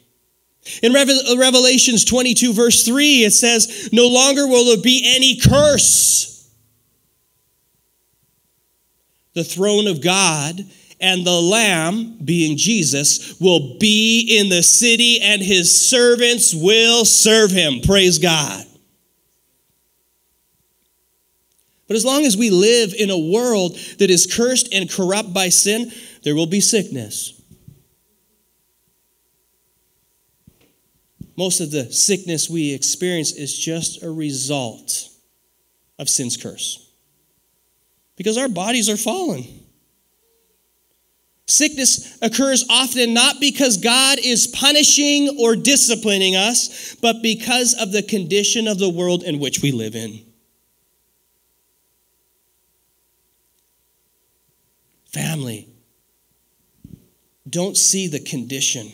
In 0.82 0.94
Revelations 0.94 2.03
22, 2.05 2.53
verse 2.53 2.84
3, 2.84 3.24
it 3.24 3.32
says, 3.32 3.89
No 3.94 4.08
longer 4.08 4.48
will 4.48 4.65
there 4.65 4.82
be 4.82 5.03
any 5.15 5.38
curse. 5.38 6.50
The 9.34 9.44
throne 9.44 9.88
of 9.88 10.01
God 10.01 10.65
and 11.00 11.25
the 11.25 11.42
Lamb, 11.42 12.18
being 12.24 12.58
Jesus, 12.58 13.40
will 13.40 13.78
be 13.78 14.38
in 14.40 14.50
the 14.50 14.64
city 14.64 15.20
and 15.22 15.42
his 15.42 15.90
servants 15.90 16.54
will 16.54 17.06
serve 17.06 17.52
him. 17.52 17.82
Praise 17.82 18.20
God. 18.20 18.66
But 21.88 21.96
as 21.96 22.06
long 22.06 22.25
as 22.25 22.36
we 22.36 22.50
live 22.50 22.94
in 22.98 23.10
a 23.10 23.18
world 23.18 23.78
that 24.00 24.10
is 24.10 24.25
cursed 24.25 24.74
and 24.74 24.90
corrupt 24.90 25.34
by 25.34 25.50
sin, 25.50 25.92
there 26.24 26.36
will 26.36 26.48
be 26.48 26.60
sickness. 26.60 27.40
Most 31.38 31.60
of 31.60 31.70
the 31.70 31.92
sickness 31.92 32.50
we 32.50 32.74
experience 32.74 33.34
is 33.34 33.58
just 33.58 34.02
a 34.02 34.10
result 34.10 35.10
of 36.00 36.10
sin's 36.10 36.38
curse. 36.38 36.90
Because 38.16 38.38
our 38.38 38.48
bodies 38.48 38.90
are 38.90 38.98
fallen. 38.98 39.64
Sickness 41.48 42.18
occurs 42.24 42.66
often 42.70 43.14
not 43.14 43.40
because 43.40 43.78
God 43.78 44.18
is 44.24 44.48
punishing 44.48 45.38
or 45.40 45.56
disciplining 45.56 46.36
us, 46.36 46.96
but 46.96 47.22
because 47.22 47.75
of 47.75 47.92
the 47.92 48.02
condition 48.02 48.68
of 48.68 48.80
the 48.80 48.90
world 48.90 49.24
in 49.24 49.40
which 49.40 49.62
we 49.62 49.72
live 49.72 49.96
in. 49.96 50.22
Family, 55.06 55.70
don't 57.48 57.78
see 57.78 58.08
the 58.08 58.20
condition 58.20 58.92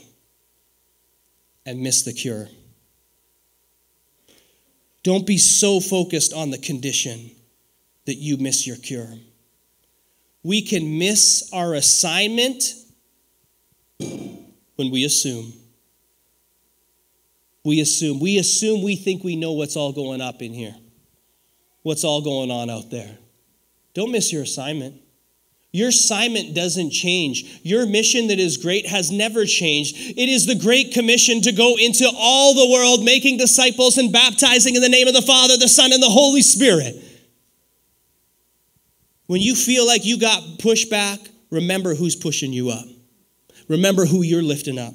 and 1.66 1.80
miss 1.80 2.04
the 2.04 2.14
cure. 2.14 2.50
Don't 5.04 5.26
be 5.26 5.38
so 5.38 5.80
focused 5.80 6.34
on 6.34 6.52
the 6.52 6.58
condition 6.58 7.32
that 8.06 8.16
you 8.16 8.38
miss 8.38 8.68
your 8.68 8.76
cure 8.76 9.08
we 10.44 10.62
can 10.62 10.98
miss 10.98 11.50
our 11.54 11.74
assignment 11.74 12.64
when 14.00 14.92
we 14.92 15.06
assume. 15.06 15.54
We 17.64 17.80
assume. 17.80 18.20
We 18.20 18.40
assume 18.40 18.82
we 18.82 18.96
think 18.96 19.24
we 19.24 19.36
know 19.36 19.52
what's 19.52 19.76
all 19.76 19.94
going 19.94 20.22
up 20.22 20.42
in 20.42 20.54
here, 20.54 20.76
what's 21.84 22.04
all 22.04 22.22
going 22.22 22.50
on 22.50 22.70
out 22.70 22.90
there. 22.90 23.18
Don't 23.94 24.12
miss 24.12 24.32
your 24.34 24.44
assignment. 24.44 24.96
Your 25.74 25.90
assignment 25.90 26.54
doesn't 26.54 26.90
change. 26.92 27.62
Your 27.64 27.86
mission 27.86 28.28
that 28.28 28.40
is 28.40 28.58
great 28.58 28.88
has 28.88 29.10
never 29.10 29.46
changed. 29.46 29.96
It 29.96 30.28
is 30.28 30.46
the 30.46 30.56
Great 30.56 30.92
Commission 30.92 31.42
to 31.44 31.54
go 31.54 31.78
into 31.80 32.12
all 32.14 32.54
the 32.54 32.70
world, 32.70 33.06
making 33.06 33.38
disciples 33.38 33.98
and 33.98 34.12
baptizing 34.12 34.76
in 34.76 34.82
the 34.82 34.90
name 34.90 35.08
of 35.08 35.14
the 35.14 35.22
Father, 35.22 35.56
the 35.56 35.70
Son, 35.70 35.94
and 35.94 36.04
the 36.04 36.10
Holy 36.10 36.42
Spirit. 36.42 37.02
When 39.32 39.40
you 39.40 39.56
feel 39.56 39.88
like 39.88 40.04
you 40.04 40.20
got 40.20 40.44
pushback, 40.60 41.26
remember 41.52 41.96
who's 41.96 42.18
pushing 42.18 42.52
you 42.52 42.70
up. 42.70 42.86
Remember 43.70 44.06
who 44.06 44.24
you're 44.24 44.44
lifting 44.44 44.78
up. 44.78 44.94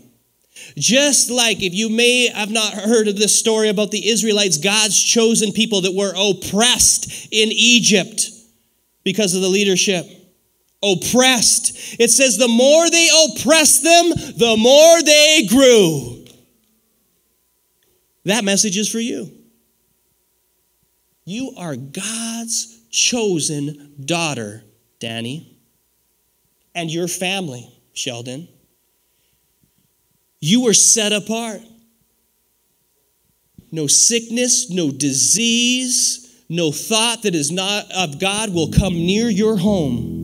Just 0.76 1.30
like 1.30 1.62
if 1.62 1.72
you 1.72 1.88
may 1.88 2.28
have 2.28 2.50
not 2.50 2.74
heard 2.74 3.08
of 3.08 3.16
this 3.16 3.34
story 3.34 3.70
about 3.70 3.92
the 3.92 4.06
Israelites, 4.06 4.58
God's 4.58 5.02
chosen 5.02 5.52
people 5.52 5.80
that 5.80 5.94
were 5.94 6.12
oppressed 6.14 7.28
in 7.32 7.48
Egypt 7.50 8.28
because 9.04 9.34
of 9.34 9.40
the 9.40 9.48
leadership. 9.48 10.04
Oppressed. 10.82 11.98
It 11.98 12.10
says 12.10 12.36
the 12.36 12.46
more 12.46 12.90
they 12.90 13.08
oppressed 13.30 13.84
them, 13.84 14.10
the 14.36 14.56
more 14.58 15.02
they 15.02 15.46
grew. 15.48 16.26
That 18.26 18.44
message 18.44 18.76
is 18.76 18.92
for 18.92 19.00
you. 19.00 19.32
You 21.26 21.52
are 21.58 21.74
God's 21.74 22.78
chosen 22.88 23.94
daughter, 24.02 24.62
Danny, 25.00 25.58
and 26.72 26.88
your 26.88 27.08
family, 27.08 27.68
Sheldon. 27.92 28.46
You 30.38 30.62
were 30.62 30.72
set 30.72 31.12
apart. 31.12 31.62
No 33.72 33.88
sickness, 33.88 34.70
no 34.70 34.92
disease, 34.92 36.44
no 36.48 36.70
thought 36.70 37.24
that 37.24 37.34
is 37.34 37.50
not 37.50 37.90
of 37.90 38.20
God 38.20 38.54
will 38.54 38.70
come 38.70 38.94
near 38.94 39.28
your 39.28 39.56
home. 39.56 40.22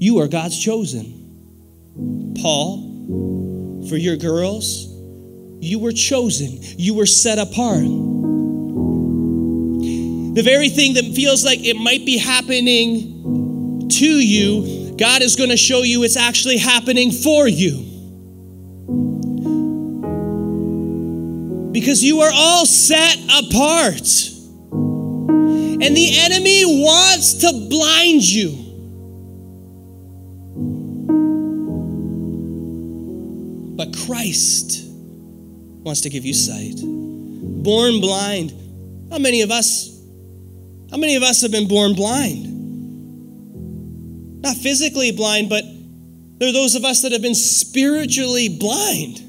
You 0.00 0.18
are 0.18 0.26
God's 0.26 0.58
chosen. 0.58 2.34
Paul, 2.42 3.86
for 3.88 3.96
your 3.96 4.16
girls, 4.16 4.86
you 5.60 5.78
were 5.78 5.92
chosen, 5.92 6.58
you 6.76 6.94
were 6.94 7.06
set 7.06 7.38
apart. 7.38 8.17
The 10.34 10.42
very 10.42 10.68
thing 10.68 10.94
that 10.94 11.04
feels 11.14 11.44
like 11.44 11.64
it 11.64 11.76
might 11.76 12.04
be 12.06 12.18
happening 12.18 13.88
to 13.88 14.06
you, 14.06 14.94
God 14.96 15.22
is 15.22 15.36
going 15.36 15.50
to 15.50 15.56
show 15.56 15.82
you 15.82 16.04
it's 16.04 16.16
actually 16.16 16.58
happening 16.58 17.10
for 17.10 17.48
you. 17.48 17.84
Because 21.72 22.02
you 22.04 22.20
are 22.20 22.30
all 22.32 22.66
set 22.66 23.18
apart. 23.24 24.08
And 25.80 25.96
the 25.96 26.10
enemy 26.18 26.64
wants 26.66 27.34
to 27.34 27.52
blind 27.68 28.22
you. 28.22 28.64
But 33.76 33.96
Christ 34.06 34.84
wants 35.84 36.00
to 36.02 36.10
give 36.10 36.24
you 36.24 36.34
sight. 36.34 36.74
Born 36.82 38.00
blind. 38.00 38.52
How 39.10 39.18
many 39.18 39.42
of 39.42 39.50
us 39.50 39.97
how 40.90 40.96
many 40.96 41.16
of 41.16 41.22
us 41.22 41.42
have 41.42 41.50
been 41.50 41.68
born 41.68 41.94
blind? 41.94 42.56
Not 44.42 44.56
physically 44.56 45.12
blind, 45.12 45.48
but 45.48 45.64
there 46.38 46.48
are 46.48 46.52
those 46.52 46.74
of 46.76 46.84
us 46.84 47.02
that 47.02 47.12
have 47.12 47.22
been 47.22 47.34
spiritually 47.34 48.48
blind. 48.48 49.20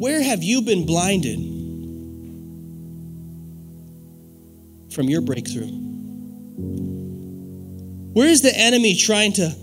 Where 0.00 0.22
have 0.22 0.42
you 0.42 0.62
been 0.62 0.84
blinded 0.84 1.38
from 4.92 5.08
your 5.08 5.20
breakthrough? 5.20 5.70
Where 8.12 8.26
is 8.26 8.42
the 8.42 8.52
enemy 8.58 8.96
trying 8.96 9.32
to 9.34 9.54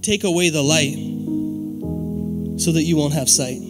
take 0.00 0.24
away 0.24 0.48
the 0.48 0.62
light 0.62 0.96
so 2.58 2.72
that 2.72 2.84
you 2.84 2.96
won't 2.96 3.12
have 3.12 3.28
sight? 3.28 3.60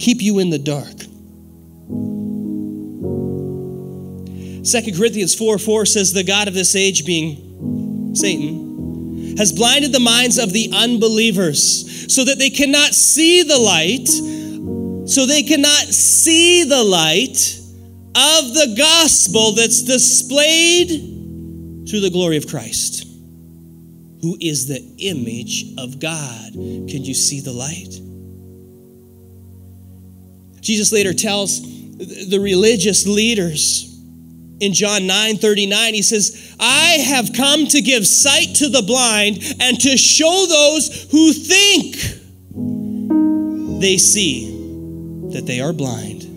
Keep 0.00 0.20
you 0.20 0.40
in 0.40 0.50
the 0.50 0.58
dark. 0.58 1.13
2 4.64 4.96
Corinthians 4.96 5.34
4 5.34 5.58
4 5.58 5.86
says, 5.86 6.12
The 6.12 6.24
God 6.24 6.48
of 6.48 6.54
this 6.54 6.74
age, 6.74 7.04
being 7.04 8.14
Satan, 8.14 9.36
has 9.36 9.52
blinded 9.52 9.92
the 9.92 10.00
minds 10.00 10.38
of 10.38 10.52
the 10.52 10.70
unbelievers 10.72 12.12
so 12.12 12.24
that 12.24 12.38
they 12.38 12.50
cannot 12.50 12.94
see 12.94 13.42
the 13.42 13.58
light, 13.58 14.08
so 15.08 15.26
they 15.26 15.42
cannot 15.42 15.86
see 15.88 16.64
the 16.64 16.82
light 16.82 17.58
of 18.16 18.54
the 18.54 18.74
gospel 18.78 19.52
that's 19.52 19.82
displayed 19.82 20.88
through 21.88 22.00
the 22.00 22.10
glory 22.10 22.36
of 22.36 22.46
Christ, 22.46 23.06
who 24.22 24.36
is 24.40 24.66
the 24.66 24.80
image 24.98 25.74
of 25.78 25.98
God. 25.98 26.52
Can 26.52 27.04
you 27.04 27.14
see 27.14 27.40
the 27.40 27.52
light? 27.52 28.00
Jesus 30.60 30.92
later 30.92 31.12
tells 31.12 31.60
the 31.60 32.38
religious 32.40 33.06
leaders, 33.06 33.93
in 34.64 34.72
John 34.72 35.06
9 35.06 35.36
39, 35.36 35.94
he 35.94 36.02
says, 36.02 36.56
I 36.58 36.98
have 37.06 37.32
come 37.36 37.66
to 37.66 37.80
give 37.80 38.06
sight 38.06 38.56
to 38.56 38.68
the 38.68 38.82
blind 38.82 39.42
and 39.60 39.78
to 39.80 39.96
show 39.96 40.46
those 40.48 41.10
who 41.10 41.32
think 41.32 41.96
they 43.80 43.98
see 43.98 44.50
that 45.32 45.44
they 45.46 45.60
are 45.60 45.72
blind. 45.72 46.30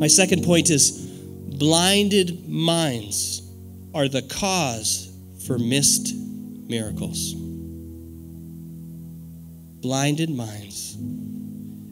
My 0.00 0.06
second 0.06 0.44
point 0.44 0.70
is 0.70 0.90
blinded 0.90 2.48
minds 2.48 3.42
are 3.94 4.08
the 4.08 4.22
cause 4.22 5.12
for 5.46 5.58
missed 5.58 6.14
miracles. 6.68 7.34
Blinded 9.80 10.30
minds. 10.30 10.96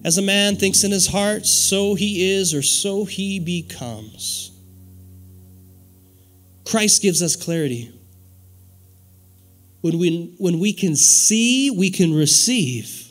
As 0.07 0.19
a 0.19 0.23
man 0.23 0.55
thinks 0.55 0.85
in 0.85 0.92
his 0.92 1.09
heart, 1.09 1.47
so 1.47 1.97
he 1.97 2.31
is 2.31 2.55
or 2.55 2.62
so 2.62 3.07
he 3.07 3.40
becomes. 3.40 4.53
Christ 6.64 7.03
gives 7.03 7.25
us 7.25 7.35
clarity. 7.35 7.92
When 9.81 9.99
we, 9.99 10.33
when 10.38 10.61
we 10.61 10.73
can 10.73 10.95
see, 10.95 11.73
we 11.73 11.90
can 11.90 12.14
receive. 12.14 13.11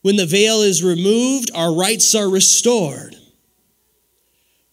When 0.00 0.16
the 0.16 0.24
veil 0.24 0.62
is 0.62 0.82
removed, 0.82 1.50
our 1.54 1.74
rights 1.74 2.14
are 2.14 2.30
restored. 2.30 3.14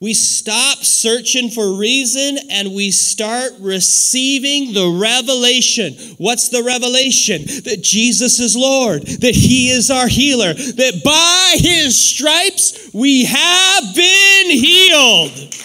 We 0.01 0.13
stop 0.13 0.77
searching 0.77 1.49
for 1.49 1.73
reason 1.73 2.38
and 2.49 2.73
we 2.73 2.89
start 2.89 3.51
receiving 3.59 4.71
the 4.71 4.97
revelation. 4.97 5.93
What's 6.17 6.47
the 6.47 6.63
revelation? 6.63 7.41
That 7.65 7.81
Jesus 7.83 8.39
is 8.39 8.55
Lord, 8.55 9.01
that 9.01 9.35
He 9.35 9.69
is 9.69 9.91
our 9.91 10.07
healer, 10.07 10.53
that 10.53 11.01
by 11.03 11.57
His 11.57 12.01
stripes 12.01 12.91
we 12.93 13.25
have 13.25 13.93
been 13.93 14.51
healed. 14.51 15.55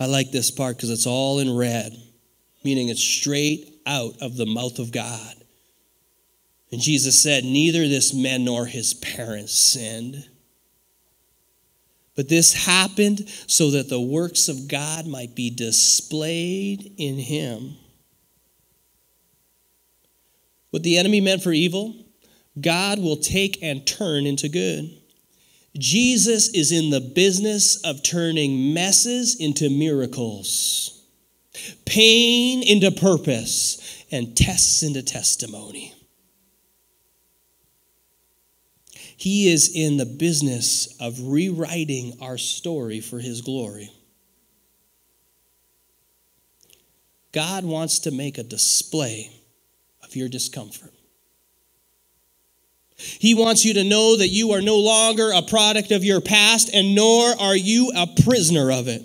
I 0.00 0.06
like 0.06 0.32
this 0.32 0.50
part 0.50 0.76
because 0.76 0.90
it's 0.90 1.06
all 1.06 1.38
in 1.38 1.56
red, 1.56 1.96
meaning 2.64 2.88
it's 2.88 3.04
straight 3.04 3.72
out 3.86 4.20
of 4.20 4.36
the 4.36 4.46
mouth 4.46 4.80
of 4.80 4.90
God. 4.90 5.41
And 6.72 6.80
Jesus 6.80 7.22
said, 7.22 7.44
Neither 7.44 7.86
this 7.86 8.14
man 8.14 8.44
nor 8.44 8.64
his 8.64 8.94
parents 8.94 9.52
sinned. 9.52 10.26
But 12.16 12.28
this 12.28 12.66
happened 12.66 13.28
so 13.46 13.70
that 13.70 13.88
the 13.88 14.00
works 14.00 14.48
of 14.48 14.68
God 14.68 15.06
might 15.06 15.34
be 15.34 15.50
displayed 15.50 16.94
in 16.96 17.18
him. 17.18 17.76
What 20.70 20.82
the 20.82 20.96
enemy 20.96 21.20
meant 21.20 21.42
for 21.42 21.52
evil, 21.52 21.94
God 22.60 22.98
will 22.98 23.16
take 23.16 23.62
and 23.62 23.86
turn 23.86 24.26
into 24.26 24.48
good. 24.48 24.90
Jesus 25.76 26.48
is 26.50 26.72
in 26.72 26.90
the 26.90 27.00
business 27.00 27.76
of 27.82 28.02
turning 28.02 28.74
messes 28.74 29.36
into 29.36 29.70
miracles, 29.70 31.02
pain 31.86 32.62
into 32.62 32.90
purpose, 32.90 34.04
and 34.10 34.36
tests 34.36 34.82
into 34.82 35.02
testimony. 35.02 35.94
He 39.22 39.52
is 39.52 39.70
in 39.72 39.98
the 39.98 40.04
business 40.04 40.96
of 40.98 41.28
rewriting 41.28 42.16
our 42.20 42.36
story 42.36 42.98
for 42.98 43.20
His 43.20 43.40
glory. 43.40 43.88
God 47.30 47.64
wants 47.64 48.00
to 48.00 48.10
make 48.10 48.36
a 48.36 48.42
display 48.42 49.30
of 50.02 50.16
your 50.16 50.28
discomfort. 50.28 50.92
He 52.96 53.36
wants 53.36 53.64
you 53.64 53.74
to 53.74 53.84
know 53.84 54.16
that 54.16 54.30
you 54.30 54.54
are 54.54 54.60
no 54.60 54.78
longer 54.78 55.30
a 55.30 55.42
product 55.42 55.92
of 55.92 56.02
your 56.02 56.20
past, 56.20 56.74
and 56.74 56.96
nor 56.96 57.28
are 57.40 57.54
you 57.54 57.92
a 57.94 58.08
prisoner 58.24 58.72
of 58.72 58.88
it. 58.88 59.04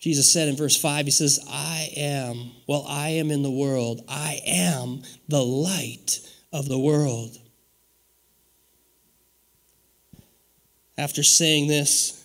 Jesus 0.00 0.32
said 0.32 0.48
in 0.48 0.56
verse 0.56 0.80
5, 0.80 1.04
He 1.04 1.10
says, 1.10 1.38
I 1.46 1.90
am, 1.94 2.52
well, 2.66 2.86
I 2.88 3.10
am 3.10 3.30
in 3.30 3.42
the 3.42 3.50
world. 3.50 4.02
I 4.08 4.40
am 4.46 5.02
the 5.28 5.44
light 5.44 6.20
of 6.52 6.68
the 6.68 6.78
world. 6.78 7.36
After 10.96 11.22
saying 11.22 11.68
this, 11.68 12.24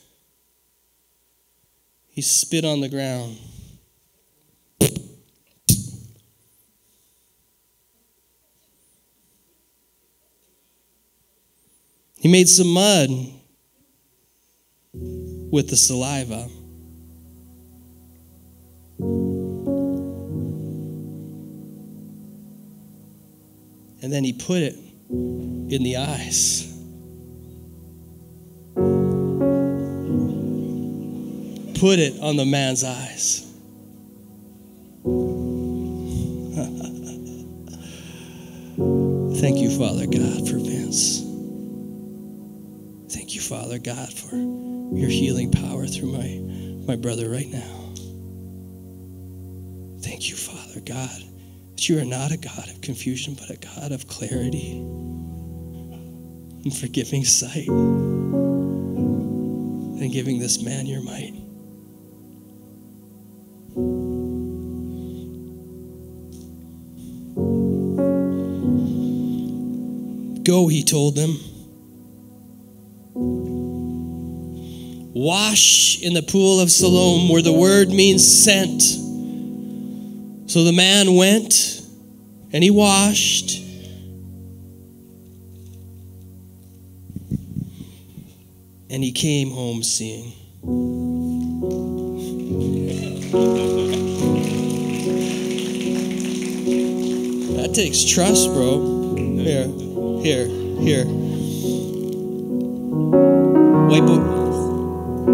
he 2.09 2.21
spit 2.21 2.63
on 2.63 2.79
the 2.79 2.89
ground. 2.89 3.37
He 12.17 12.31
made 12.31 12.47
some 12.49 12.69
mud 12.69 13.09
with 14.93 15.69
the 15.69 15.75
saliva. 15.75 16.49
And 18.99 20.85
then 24.01 24.23
he 24.23 24.33
put 24.33 24.61
it 24.61 24.75
in 25.09 25.83
the 25.83 25.97
eyes. 25.97 26.71
Put 31.79 31.99
it 31.99 32.19
on 32.21 32.37
the 32.37 32.45
man's 32.45 32.83
eyes. 32.83 33.41
Thank 39.41 39.57
you, 39.57 39.69
Father 39.77 40.07
God, 40.07 40.47
for 40.47 40.57
Vince. 40.57 41.21
Thank 43.13 43.35
you, 43.35 43.41
Father 43.41 43.79
God, 43.79 44.11
for 44.13 44.35
your 44.35 45.09
healing 45.09 45.51
power 45.51 45.85
through 45.85 46.11
my, 46.11 46.39
my 46.87 46.95
brother 46.95 47.29
right 47.29 47.49
now. 47.49 47.84
God, 50.81 51.23
that 51.75 51.89
you 51.89 51.99
are 51.99 52.05
not 52.05 52.31
a 52.31 52.37
God 52.37 52.69
of 52.69 52.81
confusion, 52.81 53.35
but 53.39 53.49
a 53.49 53.57
God 53.57 53.91
of 53.91 54.07
clarity 54.07 54.71
and 56.63 56.75
forgiving 56.75 57.23
sight 57.23 57.67
and 59.99 60.11
giving 60.11 60.39
this 60.39 60.61
man 60.63 60.85
your 60.87 61.01
might. 61.01 61.33
Go, 70.43 70.67
he 70.67 70.83
told 70.83 71.15
them. 71.15 71.39
Wash 75.13 76.01
in 76.01 76.13
the 76.13 76.21
pool 76.21 76.59
of 76.59 76.69
Siloam, 76.69 77.29
where 77.29 77.41
the 77.41 77.53
word 77.53 77.89
means 77.89 78.23
sent. 78.25 79.04
So 80.55 80.63
the 80.63 80.71
man 80.71 81.15
went 81.15 81.81
and 82.53 82.63
he 82.63 82.71
washed. 82.71 83.57
And 88.89 89.03
he 89.03 89.11
came 89.11 89.51
home 89.51 89.83
seeing. 89.83 90.31
That 97.57 97.73
takes 97.75 98.05
trust, 98.05 98.47
bro. 98.53 99.15
Here, 99.17 99.67
here, 100.23 100.47
here. 100.79 101.05
Wipe, 103.89 104.07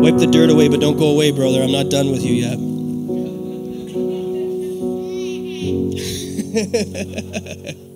wipe 0.01 0.17
the 0.17 0.27
dirt 0.31 0.49
away, 0.49 0.67
but 0.67 0.79
don't 0.79 0.97
go 0.97 1.11
away, 1.11 1.29
brother. 1.29 1.61
I'm 1.61 1.71
not 1.71 1.89
done 1.89 2.09
with 2.09 2.23
you 2.23 2.33
yet. 2.33 2.70
Mm. 6.51 7.87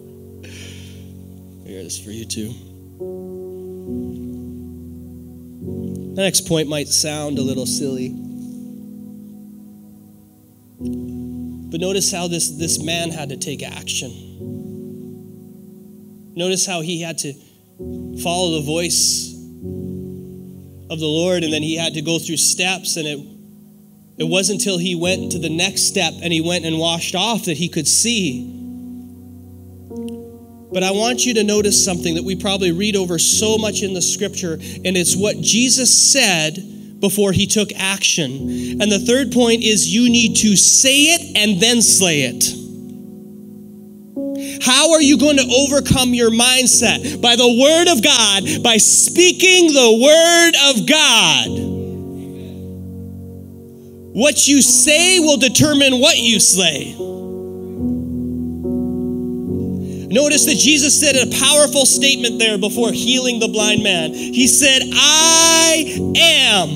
Here, 1.66 1.84
this 1.84 1.98
is 1.98 2.06
for 2.06 2.12
you 2.12 2.26
too. 2.26 2.54
The 6.16 6.22
next 6.22 6.48
point 6.48 6.70
might 6.70 6.88
sound 6.88 7.38
a 7.40 7.42
little 7.42 7.66
silly. 7.66 8.10
But 11.70 11.82
notice 11.82 12.12
how 12.12 12.28
this, 12.28 12.52
this 12.58 12.82
man 12.82 13.12
had 13.12 13.30
to 13.30 13.38
take 13.38 13.64
action. 13.64 14.12
Notice 16.36 16.66
how 16.66 16.82
he 16.82 17.02
had 17.02 17.18
to 17.20 17.34
follow 18.24 18.60
the 18.60 18.66
voice 18.66 19.34
of 20.90 21.00
the 21.00 21.06
Lord 21.06 21.44
and 21.44 21.52
then 21.52 21.64
he 21.64 21.76
had 21.76 21.96
to 21.96 22.02
go 22.02 22.20
through 22.20 22.38
steps 22.38 22.96
and 22.96 23.08
it 23.08 23.35
it 24.18 24.24
wasn't 24.24 24.62
until 24.62 24.78
he 24.78 24.96
went 24.96 25.34
to 25.34 25.40
the 25.40 25.50
next 25.50 25.84
step 25.84 26.14
and 26.22 26.32
he 26.32 26.42
went 26.42 26.66
and 26.66 26.80
washed 26.80 27.16
off 27.16 27.46
that 27.46 27.58
he 27.58 27.68
could 27.68 27.88
see. 27.88 28.52
But 30.72 30.84
I 30.84 30.92
want 30.92 31.26
you 31.26 31.34
to 31.36 31.44
notice 31.44 31.84
something 31.84 32.16
that 32.16 32.24
we 32.24 32.36
probably 32.36 32.72
read 32.72 32.96
over 32.96 33.18
so 33.20 33.58
much 33.58 33.82
in 33.82 33.94
the 33.94 34.02
scripture, 34.02 34.54
and 34.54 34.98
it's 34.98 35.16
what 35.16 35.40
Jesus 35.40 36.12
said 36.12 37.00
before 37.00 37.32
he 37.32 37.46
took 37.46 37.70
action. 37.78 38.82
And 38.82 38.92
the 38.92 39.00
third 39.00 39.32
point 39.32 39.64
is 39.64 39.88
you 39.94 40.10
need 40.10 40.36
to 40.38 40.56
say 40.56 41.14
it 41.14 41.38
and 41.38 41.62
then 41.62 41.82
slay 41.82 42.24
it. 42.24 42.66
How 44.66 44.92
are 44.92 45.02
you 45.02 45.18
going 45.18 45.38
to 45.38 45.44
overcome 45.44 46.14
your 46.14 46.32
mindset? 46.32 47.22
By 47.22 47.36
the 47.36 47.48
Word 47.48 47.88
of 47.92 48.04
God, 48.04 48.64
by 48.64 48.78
speaking 48.78 49.68
the 49.74 49.92
Word 50.02 50.56
of 50.72 50.88
God. 50.88 51.75
What 54.16 54.48
you 54.48 54.62
say 54.62 55.20
will 55.20 55.36
determine 55.36 56.00
what 56.00 56.18
you 56.18 56.40
slay. 56.40 56.96
Notice 60.08 60.46
that 60.46 60.56
Jesus 60.58 60.98
said 60.98 61.18
a 61.18 61.30
powerful 61.38 61.86
statement 61.86 62.40
there 62.40 62.58
before 62.58 62.94
healing 62.94 63.42
the 63.42 63.50
blind 63.50 63.84
man. 63.84 64.14
He 64.14 64.48
said, 64.48 64.84
I 64.94 65.98
am. 66.16 66.70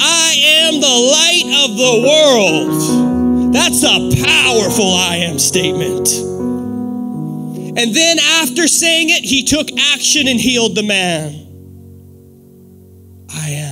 I 0.00 0.34
am 0.66 0.80
the 0.80 0.88
light 0.88 1.44
of 1.64 1.76
the 1.76 2.02
world. 2.02 3.54
That's 3.54 3.84
a 3.84 4.10
powerful 4.26 4.92
I 4.92 5.18
am 5.18 5.38
statement. 5.38 6.08
And 7.78 7.94
then 7.94 8.18
after 8.42 8.66
saying 8.66 9.10
it, 9.10 9.22
he 9.22 9.44
took 9.44 9.68
action 9.92 10.26
and 10.26 10.40
healed 10.40 10.74
the 10.74 10.82
man. 10.82 11.32
I 13.32 13.50
am 13.50 13.63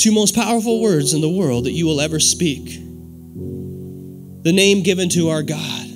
two 0.00 0.12
most 0.12 0.34
powerful 0.34 0.80
words 0.80 1.12
in 1.12 1.20
the 1.20 1.28
world 1.28 1.66
that 1.66 1.72
you 1.72 1.84
will 1.84 2.00
ever 2.00 2.18
speak. 2.18 2.70
The 4.42 4.52
name 4.52 4.82
given 4.82 5.10
to 5.10 5.28
our 5.28 5.42
God 5.42 5.86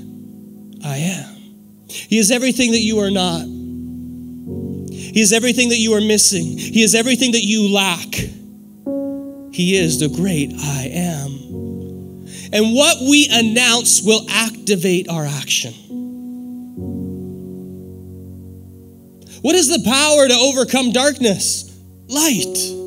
I 0.84 0.98
am. 0.98 1.34
He 1.88 2.18
is 2.18 2.30
everything 2.30 2.72
that 2.72 2.80
you 2.80 2.98
are 2.98 3.10
not. 3.10 3.46
He 4.92 5.20
is 5.20 5.32
everything 5.32 5.70
that 5.70 5.78
you 5.78 5.94
are 5.94 6.02
missing. 6.02 6.58
He 6.58 6.82
is 6.82 6.94
everything 6.94 7.32
that 7.32 7.44
you 7.44 7.72
lack. 7.72 8.14
He 9.54 9.76
is 9.76 10.00
the 10.00 10.08
great 10.08 10.52
I 10.52 10.90
am. 10.92 11.30
And 12.52 12.74
what 12.74 12.98
we 13.08 13.28
announce 13.30 14.02
will 14.02 14.26
activate 14.28 15.08
our 15.08 15.24
action. 15.24 15.72
What 19.40 19.54
is 19.54 19.68
the 19.68 19.82
power 19.88 20.28
to 20.28 20.34
overcome 20.34 20.92
darkness? 20.92 21.70
Light 22.08 22.83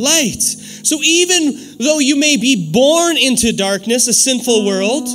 light. 0.00 0.42
So 0.42 0.98
even 1.02 1.76
though 1.78 1.98
you 1.98 2.16
may 2.16 2.36
be 2.36 2.72
born 2.72 3.16
into 3.16 3.52
darkness, 3.52 4.08
a 4.08 4.12
sinful 4.12 4.66
world, 4.66 5.08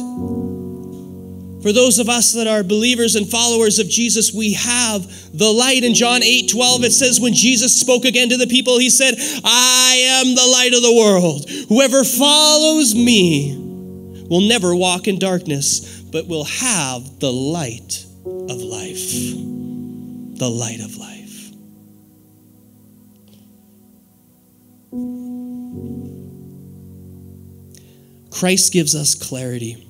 for 1.66 1.74
those 1.74 1.98
of 1.98 2.10
us 2.10 2.34
that 2.34 2.46
are 2.46 2.62
believers 2.62 3.16
and 3.16 3.28
followers 3.28 3.80
of 3.80 3.90
Jesus, 3.90 4.32
we 4.32 4.54
have 4.54 5.02
the 5.36 5.52
light. 5.52 5.84
In 5.84 5.96
John 5.96 6.22
8 6.22 6.48
12, 6.48 6.84
it 6.84 6.92
says, 6.92 7.20
When 7.20 7.34
Jesus 7.34 7.80
spoke 7.80 8.06
again 8.06 8.30
to 8.30 8.38
the 8.38 8.46
people, 8.46 8.78
he 8.78 8.92
said, 8.92 9.16
I 9.44 10.22
am 10.22 10.36
the 10.36 10.46
light 10.46 10.74
of 10.76 10.84
the 10.84 10.94
world. 10.94 11.50
Whoever 11.70 12.04
follows 12.04 12.94
me 12.94 13.58
will 14.30 14.48
never 14.48 14.76
walk 14.76 15.08
in 15.08 15.18
darkness, 15.18 16.02
but 16.02 16.28
will 16.28 16.46
have 16.46 17.20
the 17.20 17.34
light 17.34 18.06
of 18.26 18.62
life. 18.62 19.12
The 20.38 20.50
light 20.50 20.82
of 20.82 20.98
life. 20.98 21.15
Christ 28.46 28.74
gives 28.74 28.94
us 28.94 29.16
clarity 29.16 29.88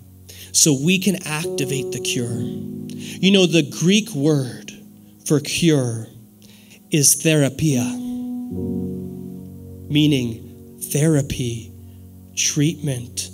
so 0.54 0.72
we 0.72 0.98
can 0.98 1.18
activate 1.28 1.92
the 1.92 2.00
cure. 2.00 2.40
You 2.40 3.32
know, 3.32 3.46
the 3.48 3.64
Greek 3.64 4.10
word 4.12 4.72
for 5.26 5.42
cure 5.42 6.08
is 6.90 7.16
therapia, 7.16 7.84
meaning 9.90 10.80
therapy, 10.90 11.74
treatment, 12.38 13.30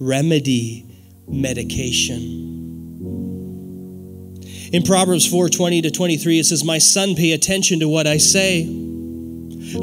remedy, 0.00 0.86
medication. 1.28 2.22
In 4.72 4.82
Proverbs 4.84 5.26
4:20 5.26 5.82
to 5.82 5.90
23 5.90 6.38
it 6.38 6.46
says, 6.46 6.64
"My 6.64 6.78
son, 6.78 7.14
pay 7.14 7.32
attention 7.32 7.78
to 7.80 7.88
what 7.90 8.06
I 8.06 8.16
say." 8.16 8.66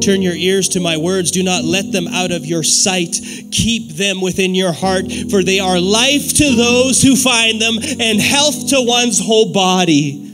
Turn 0.02 0.22
your 0.22 0.34
ears 0.34 0.70
to 0.70 0.80
my 0.80 0.98
words. 0.98 1.32
Do 1.32 1.44
not 1.44 1.64
let 1.64 1.92
them 1.92 2.08
out 2.08 2.32
of 2.32 2.46
your 2.46 2.64
sight. 2.64 3.18
Keep 3.52 3.96
them 3.96 4.22
within 4.22 4.56
your 4.56 4.72
heart, 4.72 5.06
for 5.30 5.44
they 5.44 5.60
are 5.60 5.80
life 5.80 6.34
to 6.36 6.56
those 6.56 7.02
who 7.02 7.16
find 7.16 7.62
them 7.62 7.78
and 8.00 8.20
health 8.20 8.70
to 8.70 8.82
one's 8.82 9.20
whole 9.20 9.52
body. 9.52 10.26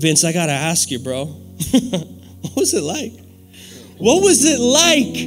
Vince, 0.00 0.24
I 0.24 0.32
got 0.32 0.46
to 0.46 0.52
ask 0.52 0.90
you, 0.90 0.98
bro. 0.98 1.26
what 1.70 2.56
was 2.56 2.72
it 2.74 2.82
like? 2.82 3.12
What 3.98 4.22
was 4.22 4.44
it 4.44 4.58
like 4.58 5.26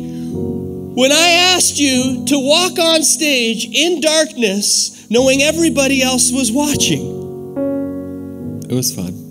when 0.95 1.11
I 1.11 1.53
asked 1.53 1.79
you 1.79 2.25
to 2.25 2.39
walk 2.39 2.79
on 2.79 3.03
stage 3.03 3.65
in 3.65 4.01
darkness, 4.01 5.09
knowing 5.11 5.43
everybody 5.43 6.01
else 6.01 6.31
was 6.31 6.51
watching? 6.51 7.13
It 8.67 8.73
was 8.73 8.95
fun. 8.95 9.22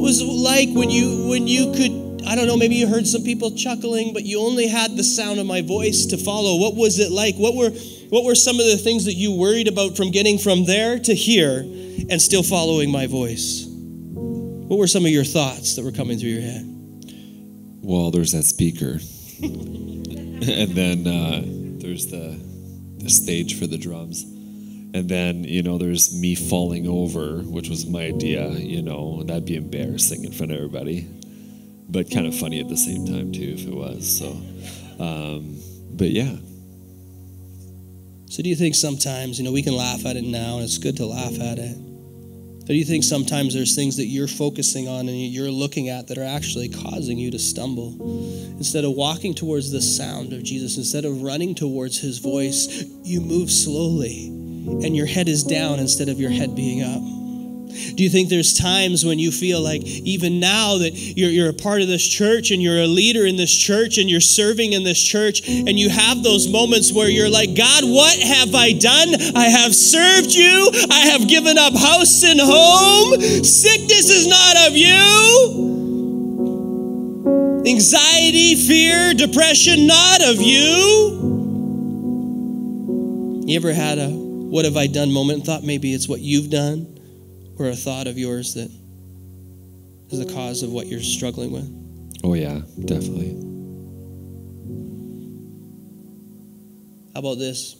Was 0.00 0.22
like 0.22 0.68
when 0.70 0.90
you 0.90 1.28
when 1.28 1.46
you 1.46 1.72
could 1.72 2.08
I 2.26 2.34
don't 2.34 2.46
know, 2.46 2.56
maybe 2.56 2.74
you 2.74 2.86
heard 2.86 3.06
some 3.06 3.22
people 3.22 3.52
chuckling, 3.52 4.12
but 4.12 4.24
you 4.24 4.40
only 4.40 4.66
had 4.66 4.96
the 4.96 5.04
sound 5.04 5.40
of 5.40 5.46
my 5.46 5.62
voice 5.62 6.06
to 6.06 6.18
follow. 6.18 6.56
What 6.56 6.74
was 6.74 6.98
it 6.98 7.10
like? 7.10 7.36
What 7.36 7.54
were 7.54 7.70
what 8.10 8.24
were 8.24 8.34
some 8.34 8.60
of 8.60 8.66
the 8.66 8.76
things 8.76 9.04
that 9.06 9.14
you 9.14 9.32
worried 9.32 9.68
about 9.68 9.96
from 9.96 10.10
getting 10.10 10.38
from 10.38 10.64
there 10.64 10.98
to 10.98 11.14
here 11.14 11.60
and 11.60 12.20
still 12.20 12.42
following 12.42 12.90
my 12.90 13.06
voice? 13.06 13.64
What 13.66 14.78
were 14.78 14.86
some 14.86 15.04
of 15.04 15.10
your 15.10 15.24
thoughts 15.24 15.76
that 15.76 15.84
were 15.84 15.92
coming 15.92 16.18
through 16.18 16.30
your 16.30 16.42
head? 16.42 16.64
Well, 17.80 18.10
there's 18.10 18.32
that 18.32 18.44
speaker. 18.44 18.98
and 19.40 20.70
then 20.70 21.06
uh, 21.06 21.42
there's 21.80 22.06
the 22.06 22.38
the 22.98 23.10
stage 23.10 23.58
for 23.58 23.66
the 23.66 23.78
drums. 23.78 24.24
And 24.94 25.08
then, 25.08 25.44
you 25.44 25.62
know, 25.62 25.76
there's 25.76 26.18
me 26.18 26.34
falling 26.34 26.88
over, 26.88 27.42
which 27.42 27.68
was 27.68 27.86
my 27.86 28.04
idea, 28.04 28.48
you 28.50 28.82
know, 28.82 29.18
and 29.20 29.28
that'd 29.28 29.44
be 29.44 29.56
embarrassing 29.56 30.24
in 30.24 30.32
front 30.32 30.50
of 30.50 30.58
everybody. 30.58 31.06
But 31.90 32.10
kind 32.10 32.26
of 32.26 32.34
funny 32.34 32.60
at 32.60 32.68
the 32.68 32.76
same 32.76 33.06
time, 33.06 33.32
too, 33.32 33.54
if 33.56 33.66
it 33.66 33.74
was. 33.74 34.18
So, 34.18 34.30
um, 35.02 35.58
but 35.90 36.10
yeah. 36.10 36.34
So, 38.30 38.42
do 38.42 38.48
you 38.48 38.56
think 38.56 38.74
sometimes, 38.74 39.38
you 39.38 39.44
know, 39.44 39.52
we 39.52 39.62
can 39.62 39.74
laugh 39.74 40.04
at 40.06 40.16
it 40.16 40.24
now 40.24 40.56
and 40.56 40.64
it's 40.64 40.78
good 40.78 40.96
to 40.98 41.06
laugh 41.06 41.38
at 41.40 41.58
it? 41.58 41.76
But 42.60 42.68
do 42.68 42.74
you 42.74 42.84
think 42.84 43.04
sometimes 43.04 43.54
there's 43.54 43.74
things 43.74 43.96
that 43.96 44.06
you're 44.06 44.28
focusing 44.28 44.88
on 44.88 45.08
and 45.08 45.16
you're 45.16 45.50
looking 45.50 45.88
at 45.88 46.06
that 46.08 46.18
are 46.18 46.24
actually 46.24 46.68
causing 46.68 47.16
you 47.16 47.30
to 47.30 47.38
stumble? 47.38 47.96
Instead 48.58 48.84
of 48.84 48.92
walking 48.92 49.34
towards 49.34 49.70
the 49.70 49.80
sound 49.80 50.34
of 50.34 50.42
Jesus, 50.42 50.76
instead 50.76 51.06
of 51.06 51.22
running 51.22 51.54
towards 51.54 51.98
his 51.98 52.18
voice, 52.18 52.84
you 53.02 53.22
move 53.22 53.50
slowly 53.50 54.37
and 54.84 54.96
your 54.96 55.06
head 55.06 55.28
is 55.28 55.42
down 55.44 55.78
instead 55.78 56.08
of 56.08 56.20
your 56.20 56.30
head 56.30 56.54
being 56.54 56.82
up. 56.82 57.02
Do 57.94 58.02
you 58.02 58.08
think 58.08 58.28
there's 58.28 58.54
times 58.54 59.04
when 59.04 59.18
you 59.18 59.30
feel 59.30 59.60
like, 59.60 59.82
even 59.82 60.40
now, 60.40 60.78
that 60.78 60.94
you're, 60.94 61.30
you're 61.30 61.50
a 61.50 61.54
part 61.54 61.82
of 61.82 61.88
this 61.88 62.06
church 62.06 62.50
and 62.50 62.62
you're 62.62 62.80
a 62.80 62.86
leader 62.86 63.26
in 63.26 63.36
this 63.36 63.54
church 63.54 63.98
and 63.98 64.08
you're 64.08 64.20
serving 64.20 64.72
in 64.72 64.84
this 64.84 65.00
church, 65.00 65.46
and 65.46 65.78
you 65.78 65.90
have 65.90 66.22
those 66.22 66.48
moments 66.48 66.92
where 66.92 67.08
you're 67.08 67.28
like, 67.28 67.54
God, 67.54 67.84
what 67.84 68.18
have 68.18 68.54
I 68.54 68.72
done? 68.72 69.14
I 69.36 69.44
have 69.44 69.74
served 69.74 70.32
you. 70.32 70.70
I 70.90 71.10
have 71.12 71.28
given 71.28 71.58
up 71.58 71.74
house 71.74 72.24
and 72.24 72.40
home. 72.40 73.20
Sickness 73.44 74.08
is 74.10 74.26
not 74.26 74.56
of 74.68 74.76
you. 74.76 75.66
Anxiety, 77.66 78.54
fear, 78.54 79.12
depression, 79.14 79.86
not 79.86 80.22
of 80.22 80.40
you. 80.40 81.26
You 83.46 83.56
ever 83.56 83.72
had 83.72 83.98
a 83.98 84.27
what 84.50 84.64
have 84.64 84.76
I 84.76 84.86
done 84.86 85.12
moment 85.12 85.38
and 85.38 85.46
thought 85.46 85.62
maybe 85.62 85.94
it's 85.94 86.08
what 86.08 86.20
you've 86.20 86.50
done? 86.50 86.98
or 87.58 87.68
a 87.68 87.76
thought 87.76 88.06
of 88.06 88.16
yours 88.16 88.54
that 88.54 88.70
is 90.10 90.24
the 90.24 90.32
cause 90.32 90.62
of 90.62 90.70
what 90.70 90.86
you're 90.86 91.00
struggling 91.00 91.50
with? 91.50 92.20
Oh, 92.24 92.34
yeah, 92.34 92.60
definitely. 92.84 93.34
How 97.14 97.20
about 97.20 97.38
this? 97.38 97.74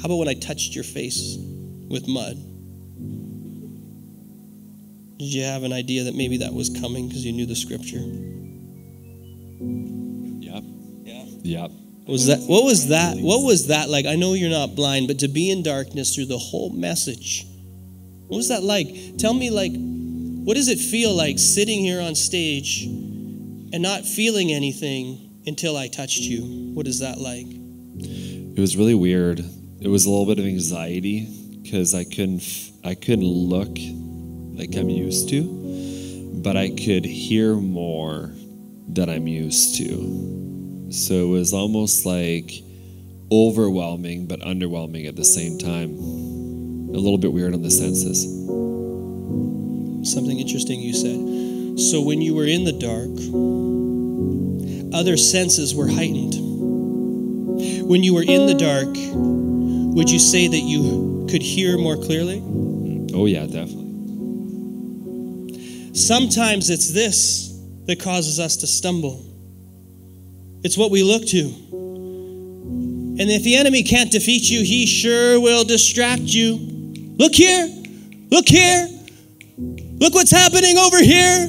How 0.00 0.06
about 0.06 0.16
when 0.16 0.28
I 0.28 0.34
touched 0.34 0.74
your 0.74 0.84
face 0.84 1.36
with 1.88 2.06
mud? 2.06 2.36
Did 5.18 5.32
you 5.32 5.44
have 5.44 5.62
an 5.62 5.72
idea 5.72 6.04
that 6.04 6.14
maybe 6.14 6.38
that 6.38 6.52
was 6.52 6.68
coming 6.68 7.08
because 7.08 7.24
you 7.24 7.32
knew 7.32 7.46
the 7.46 7.56
scripture? 7.56 8.04
Yep. 10.40 10.64
Yeah. 11.04 11.24
Yep. 11.42 11.70
Was 12.06 12.26
that 12.26 12.40
what 12.40 12.64
was 12.64 12.88
that? 12.88 13.16
What 13.16 13.44
was 13.44 13.68
that 13.68 13.88
like? 13.88 14.06
I 14.06 14.16
know 14.16 14.34
you're 14.34 14.50
not 14.50 14.74
blind, 14.74 15.08
but 15.08 15.20
to 15.20 15.28
be 15.28 15.50
in 15.50 15.62
darkness 15.62 16.14
through 16.14 16.26
the 16.26 16.38
whole 16.38 16.70
message 16.70 17.46
what 18.28 18.38
was 18.38 18.48
that 18.48 18.62
like? 18.62 19.18
Tell 19.18 19.34
me, 19.34 19.50
like, 19.50 19.72
what 19.74 20.54
does 20.54 20.68
it 20.68 20.78
feel 20.78 21.14
like 21.14 21.38
sitting 21.38 21.80
here 21.80 22.00
on 22.00 22.14
stage 22.14 22.84
and 22.84 23.80
not 23.80 24.04
feeling 24.04 24.50
anything 24.50 25.42
until 25.46 25.76
I 25.76 25.88
touched 25.88 26.22
you? 26.22 26.72
What 26.74 26.86
is 26.86 27.00
that 27.00 27.18
like? 27.18 27.46
It 27.46 28.58
was 28.58 28.76
really 28.76 28.94
weird. 28.94 29.40
It 29.80 29.88
was 29.88 30.06
a 30.06 30.10
little 30.10 30.26
bit 30.26 30.38
of 30.38 30.46
anxiety 30.46 31.28
because 31.62 31.94
I 31.94 32.04
couldn't 32.04 32.42
I 32.82 32.94
couldn't 32.94 33.24
look 33.24 33.76
like 34.58 34.74
I'm 34.74 34.88
used 34.88 35.28
to, 35.28 36.40
but 36.42 36.56
I 36.56 36.70
could 36.70 37.04
hear 37.04 37.54
more 37.54 38.32
than 38.88 39.10
I'm 39.10 39.28
used 39.28 39.76
to. 39.76 40.53
So 40.94 41.14
it 41.14 41.28
was 41.28 41.52
almost 41.52 42.06
like 42.06 42.52
overwhelming 43.32 44.26
but 44.26 44.38
underwhelming 44.40 45.08
at 45.08 45.16
the 45.16 45.24
same 45.24 45.58
time 45.58 45.90
a 46.94 46.98
little 46.98 47.18
bit 47.18 47.32
weird 47.32 47.52
on 47.52 47.62
the 47.62 47.70
senses. 47.70 48.22
Something 50.08 50.38
interesting 50.38 50.80
you 50.80 50.94
said. 50.94 51.80
So 51.80 52.00
when 52.00 52.22
you 52.22 52.36
were 52.36 52.46
in 52.46 52.62
the 52.62 52.72
dark, 52.72 53.10
other 54.94 55.16
senses 55.16 55.74
were 55.74 55.88
heightened. 55.88 56.34
When 57.88 58.04
you 58.04 58.14
were 58.14 58.22
in 58.22 58.46
the 58.46 58.54
dark, 58.54 58.94
would 59.96 60.08
you 60.08 60.20
say 60.20 60.46
that 60.46 60.60
you 60.60 61.26
could 61.28 61.42
hear 61.42 61.76
more 61.76 61.96
clearly? 61.96 62.38
Mm, 62.38 63.10
oh, 63.14 63.26
yeah, 63.26 63.46
definitely. 63.46 63.82
Sometimes 65.94 66.70
it's 66.70 66.92
this 66.92 67.50
that 67.86 67.98
causes 67.98 68.38
us 68.38 68.58
to 68.58 68.68
stumble. 68.68 69.33
It's 70.64 70.78
what 70.78 70.90
we 70.90 71.02
look 71.02 71.26
to. 71.26 71.40
And 73.16 73.30
if 73.30 73.44
the 73.44 73.56
enemy 73.56 73.82
can't 73.84 74.10
defeat 74.10 74.50
you, 74.50 74.64
he 74.64 74.86
sure 74.86 75.38
will 75.40 75.62
distract 75.64 76.22
you. 76.22 76.56
Look 77.18 77.34
here. 77.34 77.68
Look 78.30 78.48
here. 78.48 78.88
Look 79.58 80.14
what's 80.14 80.32
happening 80.32 80.78
over 80.78 81.00
here. 81.02 81.48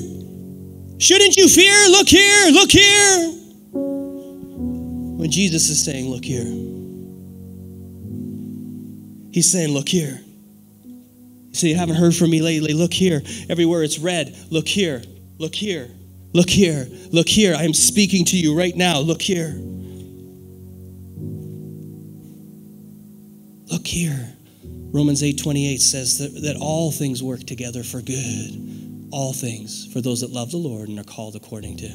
Shouldn't 1.00 1.38
you 1.38 1.48
fear? 1.50 1.90
Look 1.90 2.08
here. 2.08 2.52
Look 2.52 2.72
here. 2.72 3.32
When 5.18 5.32
Jesus 5.32 5.70
is 5.70 5.84
saying, 5.84 6.10
Look 6.10 6.24
here, 6.24 6.46
he's 9.32 9.52
saying, 9.52 9.74
Look 9.74 9.90
here. 9.90 10.22
You 10.84 11.54
say, 11.54 11.70
You 11.70 11.76
haven't 11.76 11.96
heard 11.96 12.16
from 12.16 12.30
me 12.30 12.42
lately. 12.42 12.74
Look 12.74 12.94
here. 12.94 13.24
Everywhere 13.50 13.84
it's 13.84 13.98
red. 13.98 14.38
Look 14.52 14.68
here. 14.68 15.02
Look 15.40 15.56
here. 15.56 15.90
Look 16.36 16.50
here. 16.50 16.86
Look 17.14 17.30
here. 17.30 17.56
I 17.56 17.64
am 17.64 17.74
speaking 17.74 18.26
to 18.26 18.36
you 18.36 18.58
right 18.58 18.76
now. 18.76 19.00
Look 19.00 19.22
here. 19.22 19.56
Look 23.72 23.88
here. 23.88 24.34
Romans 24.92 25.24
8:28 25.24 25.80
says 25.80 26.18
that, 26.18 26.42
that 26.42 26.58
all 26.58 26.92
things 26.92 27.24
work 27.24 27.46
together 27.46 27.84
for 27.84 28.02
good. 28.02 29.08
All 29.12 29.32
things 29.32 29.88
for 29.94 30.02
those 30.02 30.20
that 30.20 30.32
love 30.32 30.52
the 30.52 30.58
Lord 30.58 30.90
and 30.90 31.00
are 31.00 31.06
called 31.06 31.38
according 31.38 31.78
to 31.78 31.88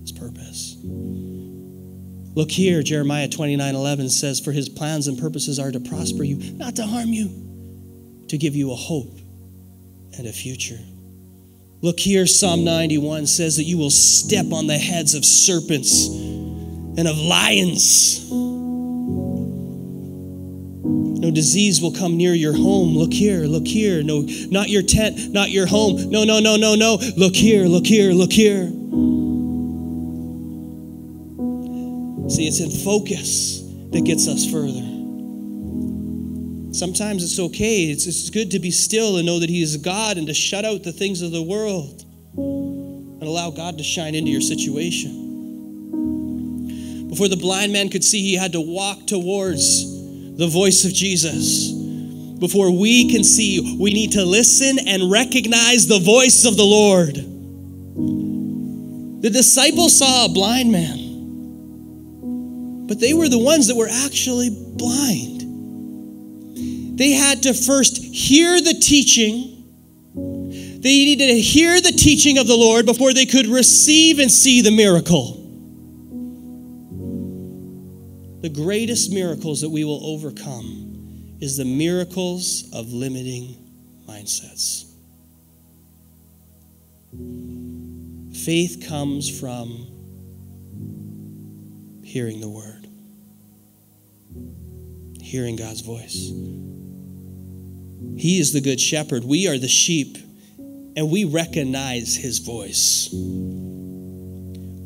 his 0.00 0.12
purpose. 0.12 0.78
Look 2.34 2.50
here, 2.50 2.82
Jeremiah 2.82 3.28
29:11 3.28 4.08
says, 4.08 4.40
For 4.40 4.52
his 4.52 4.70
plans 4.70 5.08
and 5.08 5.18
purposes 5.18 5.58
are 5.58 5.70
to 5.70 5.80
prosper 5.80 6.24
you, 6.24 6.38
not 6.54 6.74
to 6.76 6.86
harm 6.86 7.08
you, 7.08 7.28
to 8.28 8.38
give 8.38 8.56
you 8.56 8.72
a 8.72 8.76
hope 8.76 9.18
and 10.16 10.26
a 10.26 10.32
future. 10.32 10.80
Look 11.84 12.00
here, 12.00 12.26
Psalm 12.26 12.64
91 12.64 13.26
says 13.26 13.58
that 13.58 13.64
you 13.64 13.76
will 13.76 13.90
step 13.90 14.52
on 14.52 14.66
the 14.66 14.78
heads 14.78 15.14
of 15.14 15.22
serpents 15.22 16.08
and 16.08 17.06
of 17.06 17.18
lions. 17.18 18.30
No 21.20 21.30
disease 21.30 21.82
will 21.82 21.92
come 21.92 22.16
near 22.16 22.32
your 22.32 22.54
home. 22.54 22.96
Look 22.96 23.12
here, 23.12 23.40
look 23.40 23.66
here. 23.66 24.02
No, 24.02 24.26
not 24.48 24.70
your 24.70 24.80
tent, 24.80 25.30
not 25.34 25.50
your 25.50 25.66
home. 25.66 26.10
No, 26.10 26.24
no, 26.24 26.40
no, 26.40 26.56
no, 26.56 26.74
no. 26.74 26.96
Look 27.18 27.36
here, 27.36 27.66
look 27.66 27.84
here, 27.84 28.12
look 28.12 28.32
here. 28.32 28.68
See, 32.30 32.48
it's 32.48 32.60
in 32.60 32.70
focus 32.82 33.60
that 33.90 34.06
gets 34.06 34.26
us 34.26 34.50
further. 34.50 34.93
Sometimes 36.74 37.22
it's 37.22 37.38
okay. 37.38 37.84
It's, 37.84 38.06
it's 38.06 38.30
good 38.30 38.50
to 38.50 38.58
be 38.58 38.72
still 38.72 39.16
and 39.18 39.26
know 39.26 39.38
that 39.38 39.48
He 39.48 39.62
is 39.62 39.76
God 39.76 40.18
and 40.18 40.26
to 40.26 40.34
shut 40.34 40.64
out 40.64 40.82
the 40.82 40.90
things 40.90 41.22
of 41.22 41.30
the 41.30 41.40
world 41.42 42.04
and 42.36 43.22
allow 43.22 43.52
God 43.52 43.78
to 43.78 43.84
shine 43.84 44.16
into 44.16 44.32
your 44.32 44.40
situation. 44.40 45.20
Before 47.08 47.28
the 47.28 47.36
blind 47.36 47.72
man 47.72 47.90
could 47.90 48.02
see, 48.02 48.22
he 48.22 48.34
had 48.34 48.50
to 48.52 48.60
walk 48.60 49.06
towards 49.06 50.36
the 50.36 50.48
voice 50.48 50.84
of 50.84 50.92
Jesus. 50.92 51.70
Before 52.40 52.72
we 52.76 53.08
can 53.08 53.22
see, 53.22 53.78
we 53.80 53.94
need 53.94 54.10
to 54.12 54.24
listen 54.24 54.80
and 54.88 55.12
recognize 55.12 55.86
the 55.86 56.00
voice 56.00 56.44
of 56.44 56.56
the 56.56 56.64
Lord. 56.64 57.14
The 59.22 59.30
disciples 59.30 59.96
saw 59.96 60.24
a 60.24 60.28
blind 60.28 60.72
man, 60.72 60.98
but 62.88 62.98
they 62.98 63.14
were 63.14 63.28
the 63.28 63.38
ones 63.38 63.68
that 63.68 63.76
were 63.76 63.86
actually 63.88 64.50
blind. 64.50 65.33
They 66.96 67.10
had 67.10 67.42
to 67.44 67.54
first 67.54 68.02
hear 68.02 68.60
the 68.60 68.74
teaching. 68.74 69.50
They 70.14 70.90
needed 70.90 71.26
to 71.26 71.40
hear 71.40 71.80
the 71.80 71.92
teaching 71.92 72.38
of 72.38 72.46
the 72.46 72.56
Lord 72.56 72.86
before 72.86 73.12
they 73.12 73.26
could 73.26 73.46
receive 73.46 74.18
and 74.18 74.30
see 74.30 74.60
the 74.60 74.70
miracle. 74.70 75.40
The 78.42 78.50
greatest 78.50 79.10
miracles 79.10 79.62
that 79.62 79.70
we 79.70 79.84
will 79.84 80.04
overcome 80.04 81.36
is 81.40 81.56
the 81.56 81.64
miracles 81.64 82.70
of 82.72 82.92
limiting 82.92 83.56
mindsets. 84.06 84.84
Faith 88.44 88.84
comes 88.86 89.40
from 89.40 89.86
hearing 92.04 92.40
the 92.40 92.48
word, 92.48 92.86
hearing 95.24 95.56
God's 95.56 95.80
voice. 95.80 96.30
He 98.16 98.38
is 98.38 98.52
the 98.52 98.60
good 98.60 98.78
shepherd. 98.78 99.24
We 99.24 99.48
are 99.48 99.58
the 99.58 99.68
sheep, 99.68 100.18
and 100.58 101.10
we 101.10 101.24
recognize 101.24 102.14
his 102.14 102.38
voice. 102.38 103.08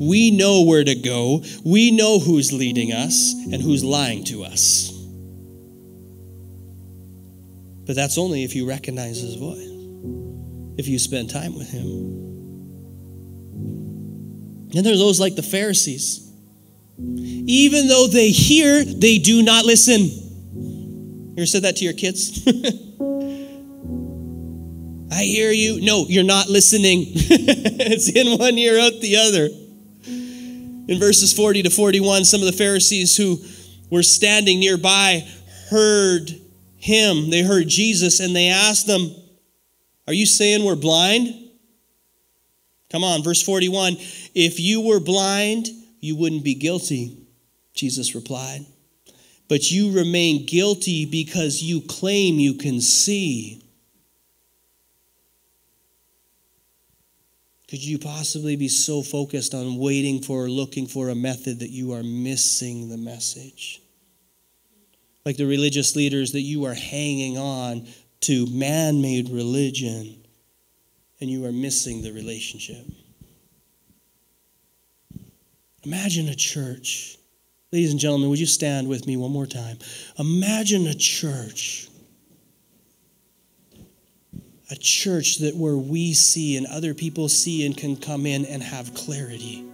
We 0.01 0.31
know 0.31 0.62
where 0.62 0.85
to 0.85 0.94
go. 0.94 1.42
We 1.64 1.90
know 1.90 2.20
who's 2.20 2.53
leading 2.53 2.92
us 2.92 3.35
and 3.53 3.61
who's 3.61 3.83
lying 3.83 4.24
to 4.24 4.44
us. 4.44 4.92
But 7.85 7.96
that's 7.96 8.16
only 8.16 8.44
if 8.44 8.55
you 8.55 8.68
recognize 8.68 9.20
his 9.20 9.35
voice, 9.35 9.66
if 10.79 10.87
you 10.87 10.98
spend 11.01 11.31
time 11.31 11.57
with 11.57 11.68
him. 11.68 11.88
And 14.74 14.87
there 14.87 14.94
are 14.94 14.98
those 14.98 15.18
like 15.18 15.35
the 15.35 15.42
Pharisees. 15.42 16.31
Even 16.98 17.88
though 17.88 18.07
they 18.07 18.31
hear, 18.31 18.85
they 18.85 19.18
do 19.18 19.42
not 19.42 19.64
listen. 19.64 20.28
You 21.38 21.42
ever 21.42 21.46
said 21.46 21.62
that 21.62 21.77
to 21.77 21.85
your 21.85 21.92
kids? 21.92 22.44
I 25.12 25.22
hear 25.22 25.53
you. 25.53 25.81
No, 25.81 26.05
you're 26.09 26.24
not 26.24 26.48
listening. 26.48 27.03
it's 27.07 28.09
in 28.09 28.37
one 28.40 28.59
ear, 28.59 28.81
out 28.81 29.01
the 29.01 29.18
other. 29.18 29.48
In 30.05 30.98
verses 30.98 31.33
40 31.33 31.62
to 31.62 31.70
41, 31.70 32.24
some 32.24 32.40
of 32.40 32.46
the 32.46 32.53
Pharisees 32.53 33.16
who 33.16 33.38
were 33.88 34.03
standing 34.03 34.59
nearby 34.59 35.24
heard 35.70 36.29
him. 36.77 37.31
They 37.31 37.44
heard 37.44 37.68
Jesus 37.68 38.18
and 38.18 38.35
they 38.35 38.48
asked 38.48 38.88
them, 38.88 39.09
Are 40.09 40.14
you 40.14 40.27
saying 40.27 40.64
we're 40.64 40.74
blind? 40.74 41.33
Come 42.90 43.05
on, 43.05 43.22
verse 43.22 43.44
41. 43.44 43.96
If 44.35 44.59
you 44.59 44.81
were 44.81 44.98
blind, 44.98 45.68
you 46.01 46.16
wouldn't 46.16 46.42
be 46.42 46.57
guilty, 46.57 47.16
Jesus 47.74 48.16
replied. 48.16 48.66
But 49.49 49.71
you 49.71 49.91
remain 49.91 50.45
guilty 50.45 51.07
because 51.07 51.63
you 51.63 51.81
claim 51.81 52.39
you 52.39 52.55
can 52.55 52.81
see. 52.81 53.63
Could 57.69 57.85
you 57.85 57.99
possibly 57.99 58.57
be 58.57 58.69
so 58.69 59.03
focused 59.03 59.55
on 59.55 59.77
waiting 59.77 60.23
for 60.23 60.45
or 60.45 60.49
looking 60.49 60.87
for 60.87 61.11
a 61.11 61.15
method 61.15 61.61
that 61.61 61.71
you 61.71 61.93
are 61.93 62.03
missing 62.03 62.89
the 62.89 62.97
message? 62.97 63.83
Like 65.25 65.37
the 65.37 65.47
religious 65.47 65.95
leaders, 65.95 66.33
that 66.33 66.41
you 66.41 66.65
are 66.65 66.75
hanging 66.75 67.37
on 67.37 67.87
to 68.21 68.47
man 68.47 69.03
made 69.03 69.29
religion 69.29 70.17
and 71.21 71.29
you 71.29 71.45
are 71.45 71.53
missing 71.53 72.01
the 72.01 72.13
relationship. 72.13 72.87
Imagine 75.85 76.29
a 76.29 76.35
church. 76.35 77.18
Ladies 77.71 77.91
and 77.91 78.01
gentlemen, 78.01 78.31
would 78.31 78.41
you 78.41 78.47
stand 78.47 78.89
with 78.89 79.07
me 79.07 79.17
one 79.17 79.31
more 79.31 79.47
time? 79.47 79.79
Imagine 80.19 80.87
a 80.87 80.95
church 80.95 81.89
a 84.71 84.77
church 84.77 85.39
that 85.39 85.57
where 85.57 85.77
we 85.77 86.13
see 86.13 86.57
and 86.57 86.67
other 86.67 86.93
people 86.93 87.29
see 87.29 87.65
and 87.65 87.77
can 87.77 87.97
come 87.97 88.27
in 88.27 88.45
and 88.45 88.63
have 88.63 88.93
clarity 88.95 89.65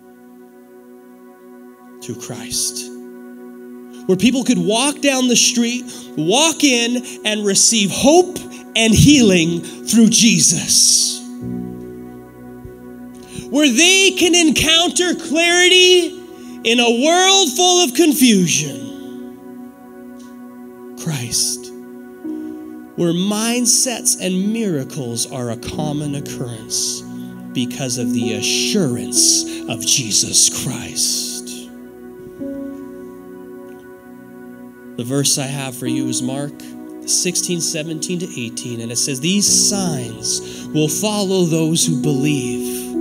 through 2.03 2.21
Christ. 2.21 2.91
Where 4.07 4.17
people 4.17 4.45
could 4.45 4.59
walk 4.59 5.01
down 5.01 5.29
the 5.29 5.37
street, 5.37 5.85
walk 6.17 6.63
in, 6.63 7.05
and 7.25 7.45
receive 7.45 7.91
hope 7.91 8.39
and 8.77 8.95
healing 8.95 9.63
through 9.63 10.11
Jesus. 10.11 11.21
Where 13.51 13.69
they 13.69 14.13
can 14.13 14.35
encounter 14.35 15.15
clarity 15.15 16.24
in 16.64 16.81
a 16.81 17.05
world 17.05 17.48
full 17.57 17.85
of 17.85 17.94
confusion. 17.94 18.92
Christ 21.03 21.64
where 22.96 23.12
mindsets 23.12 24.20
and 24.20 24.53
miracles 24.53 25.31
are 25.33 25.50
a 25.50 25.57
common 25.57 26.14
occurrence 26.14 27.03
because 27.53 27.98
of 27.98 28.12
the 28.12 28.35
assurance 28.35 29.42
of 29.68 29.85
Jesus 29.85 30.62
Christ. 30.64 31.68
The 34.96 35.05
verse 35.05 35.38
I 35.38 35.46
have 35.46 35.77
for 35.77 35.88
you 35.88 36.07
is 36.07 36.22
Mark 36.22 36.53
16, 37.05 37.61
17 37.61 38.20
to 38.20 38.40
18, 38.40 38.81
and 38.81 38.92
it 38.92 38.96
says, 38.96 39.18
These 39.18 39.68
signs 39.68 40.68
will 40.68 40.88
follow 40.88 41.44
those 41.44 41.85
who 41.85 42.00
believe. 42.00 42.94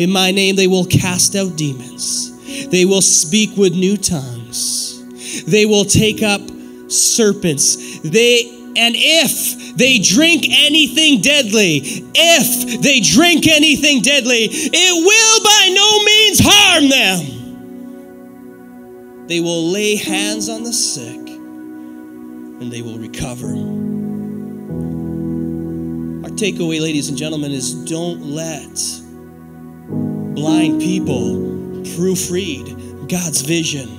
In 0.00 0.10
my 0.10 0.32
name, 0.32 0.56
they 0.56 0.66
will 0.66 0.84
cast 0.84 1.36
out 1.36 1.56
demons, 1.56 2.32
they 2.70 2.84
will 2.84 3.02
speak 3.02 3.56
with 3.56 3.72
new 3.74 3.96
tongues, 3.96 5.44
they 5.44 5.66
will 5.66 5.84
take 5.84 6.22
up 6.22 6.40
serpents. 6.88 8.00
They 8.00 8.54
and 8.76 8.94
if 8.96 9.76
they 9.76 9.98
drink 9.98 10.46
anything 10.48 11.20
deadly, 11.20 11.80
if 12.14 12.80
they 12.80 13.00
drink 13.00 13.48
anything 13.48 14.02
deadly, 14.02 14.48
it 14.50 15.04
will 15.04 15.42
by 15.42 15.68
no 15.74 16.04
means 16.04 16.38
harm 16.42 16.88
them. 16.88 17.38
They 19.26 19.40
will 19.40 19.70
lay 19.72 19.96
hands 19.96 20.48
on 20.48 20.62
the 20.62 20.72
sick 20.72 21.16
and 22.60 22.72
they 22.72 22.82
will 22.82 22.98
recover. 22.98 23.48
Our 26.24 26.30
takeaway, 26.30 26.80
ladies 26.80 27.08
and 27.08 27.18
gentlemen, 27.18 27.50
is 27.52 27.74
don't 27.74 28.22
let 28.22 28.80
blind 30.34 30.80
people 30.80 31.67
proofread 31.84 33.08
God's 33.08 33.42
vision. 33.42 33.98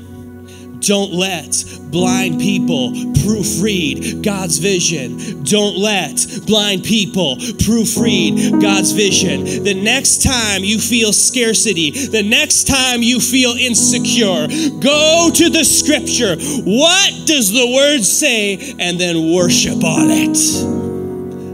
Don't 0.80 1.12
let 1.12 1.64
blind 1.92 2.40
people 2.40 2.92
proofread 3.22 4.24
God's 4.24 4.58
vision. 4.60 5.44
Don't 5.44 5.78
let 5.78 6.26
blind 6.48 6.84
people 6.84 7.36
proofread 7.36 8.62
God's 8.62 8.92
vision. 8.92 9.44
The 9.64 9.74
next 9.74 10.24
time 10.24 10.64
you 10.64 10.80
feel 10.80 11.12
scarcity, 11.12 11.92
the 11.92 12.24
next 12.24 12.66
time 12.68 13.02
you 13.02 13.20
feel 13.20 13.52
insecure, 13.52 14.48
go 14.80 15.30
to 15.34 15.50
the 15.50 15.66
scripture. 15.66 16.38
What 16.64 17.28
does 17.28 17.52
the 17.52 17.68
word 17.76 18.04
say? 18.04 18.76
And 18.80 19.00
then 19.00 19.34
worship 19.34 19.84
on 19.84 20.08
it. 20.10 20.38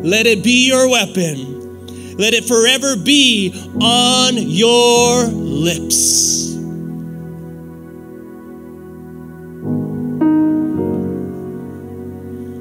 Let 0.05 0.27
it 0.27 0.43
be 0.43 0.67
your 0.67 0.87
weapon. 0.89 1.54
Let 2.17 2.33
it 2.33 2.45
forever 2.45 2.95
be 2.95 3.53
on 3.81 4.37
your 4.37 5.25
lips. 5.25 6.53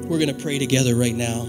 We're 0.09 0.19
going 0.19 0.35
to 0.35 0.41
pray 0.41 0.59
together 0.59 0.93
right 0.95 1.15
now. 1.15 1.47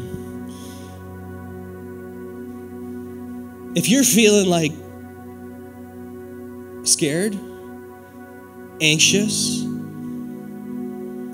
If 3.75 3.89
you're 3.89 4.05
feeling 4.05 4.49
like 4.49 4.73
scared, 6.87 7.37
anxious, 8.81 9.63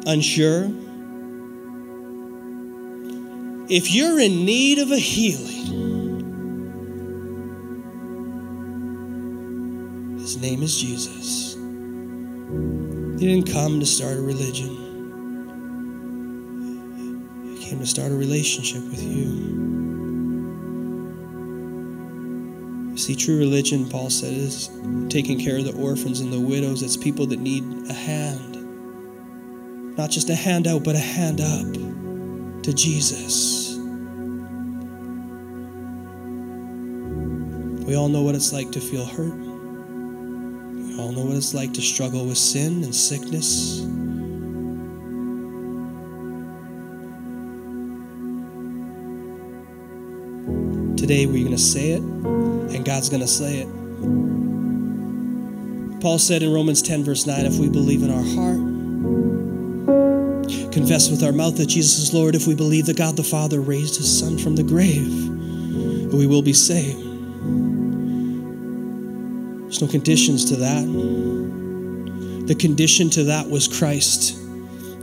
unsure, 0.06 0.70
if 3.68 3.92
you're 3.92 4.18
in 4.18 4.44
need 4.44 4.78
of 4.78 4.90
a 4.90 4.98
healing, 4.98 5.91
name 10.42 10.62
is 10.64 10.76
Jesus. 10.76 11.54
He 11.54 13.28
didn't 13.28 13.52
come 13.52 13.78
to 13.78 13.86
start 13.86 14.16
a 14.16 14.20
religion 14.20 14.76
He 17.44 17.64
came 17.64 17.78
to 17.78 17.86
start 17.86 18.10
a 18.10 18.16
relationship 18.16 18.82
with 18.82 19.00
you. 19.00 19.70
See, 22.96 23.14
true 23.14 23.38
religion, 23.38 23.88
Paul 23.88 24.10
said, 24.10 24.32
is 24.32 24.68
taking 25.08 25.38
care 25.38 25.58
of 25.58 25.64
the 25.64 25.74
orphans 25.80 26.18
and 26.18 26.32
the 26.32 26.40
widows. 26.40 26.82
It's 26.82 26.96
people 26.96 27.26
that 27.26 27.38
need 27.38 27.62
a 27.88 27.92
hand. 27.92 28.58
Not 29.96 30.10
just 30.10 30.28
a 30.28 30.34
hand 30.34 30.66
out, 30.66 30.82
but 30.82 30.96
a 30.96 30.98
hand 30.98 31.40
up 31.40 32.62
to 32.64 32.72
Jesus. 32.72 33.76
We 37.86 37.94
all 37.94 38.08
know 38.08 38.22
what 38.22 38.34
it's 38.34 38.52
like 38.52 38.72
to 38.72 38.80
feel 38.80 39.06
hurt. 39.06 39.51
We 40.92 40.98
all 41.00 41.12
know 41.12 41.24
what 41.24 41.36
it's 41.36 41.54
like 41.54 41.72
to 41.74 41.82
struggle 41.82 42.26
with 42.26 42.38
sin 42.38 42.84
and 42.84 42.94
sickness 42.94 43.82
Today 51.02 51.26
we're 51.26 51.44
going 51.44 51.50
to 51.50 51.58
say 51.58 51.90
it, 51.90 52.00
and 52.00 52.84
God's 52.84 53.08
going 53.08 53.22
to 53.22 53.26
say 53.26 53.58
it. 53.58 53.66
Paul 56.00 56.20
said 56.20 56.44
in 56.44 56.52
Romans 56.52 56.80
10, 56.80 57.02
verse 57.02 57.26
9, 57.26 57.44
if 57.44 57.58
we 57.58 57.68
believe 57.68 58.04
in 58.04 58.10
our 58.12 58.22
heart, 58.22 58.60
confess 60.72 61.10
with 61.10 61.24
our 61.24 61.32
mouth 61.32 61.56
that 61.56 61.66
Jesus 61.66 61.98
is 61.98 62.14
Lord, 62.14 62.36
if 62.36 62.46
we 62.46 62.54
believe 62.54 62.86
that 62.86 62.96
God 62.96 63.16
the 63.16 63.24
Father 63.24 63.60
raised 63.60 63.96
his 63.96 64.16
Son 64.16 64.38
from 64.38 64.54
the 64.54 64.62
grave, 64.62 65.28
we 66.14 66.24
will 66.24 66.40
be 66.40 66.52
saved. 66.52 67.11
There's 69.72 69.80
no 69.80 69.88
conditions 69.88 70.44
to 70.50 70.56
that. 70.56 70.84
The 72.46 72.54
condition 72.54 73.08
to 73.08 73.24
that 73.24 73.48
was 73.48 73.66
Christ 73.66 74.38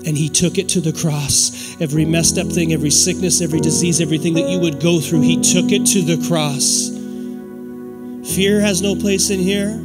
and 0.05 0.15
he 0.15 0.29
took 0.29 0.59
it 0.59 0.69
to 0.69 0.79
the 0.79 0.93
cross. 0.93 1.75
Every 1.81 2.05
messed 2.05 2.37
up 2.37 2.45
thing, 2.45 2.71
every 2.71 2.91
sickness, 2.91 3.41
every 3.41 3.59
disease, 3.59 3.99
everything 3.99 4.35
that 4.35 4.47
you 4.47 4.59
would 4.59 4.79
go 4.79 4.99
through, 4.99 5.21
he 5.21 5.37
took 5.37 5.71
it 5.71 5.87
to 5.87 6.03
the 6.03 6.23
cross. 6.27 6.89
Fear 8.35 8.61
has 8.61 8.83
no 8.83 8.95
place 8.95 9.31
in 9.31 9.39
here, 9.39 9.75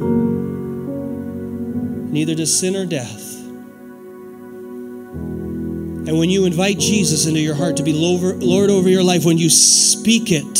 neither 2.11 2.35
does 2.35 2.55
sin 2.55 2.75
or 2.75 2.85
death. 2.85 3.33
And 6.07 6.19
when 6.19 6.29
you 6.29 6.45
invite 6.45 6.77
Jesus 6.77 7.25
into 7.25 7.39
your 7.39 7.55
heart 7.55 7.77
to 7.77 7.83
be 7.83 7.91
Lord 7.91 8.69
over 8.69 8.87
your 8.87 9.01
life, 9.01 9.25
when 9.25 9.39
you 9.39 9.49
speak 9.49 10.31
it, 10.31 10.53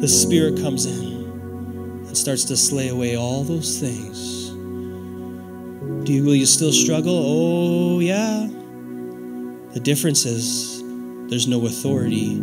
the 0.00 0.08
Spirit 0.08 0.60
comes 0.60 0.86
in 0.86 1.09
and 2.10 2.18
starts 2.18 2.42
to 2.42 2.56
slay 2.56 2.88
away 2.88 3.16
all 3.16 3.44
those 3.44 3.78
things. 3.78 4.48
Do 6.04 6.12
you, 6.12 6.24
will 6.24 6.34
you 6.34 6.44
still 6.44 6.72
struggle? 6.72 7.14
Oh, 7.14 8.00
yeah. 8.00 8.48
The 9.74 9.78
difference 9.78 10.26
is 10.26 10.82
there's 11.28 11.46
no 11.46 11.64
authority 11.66 12.36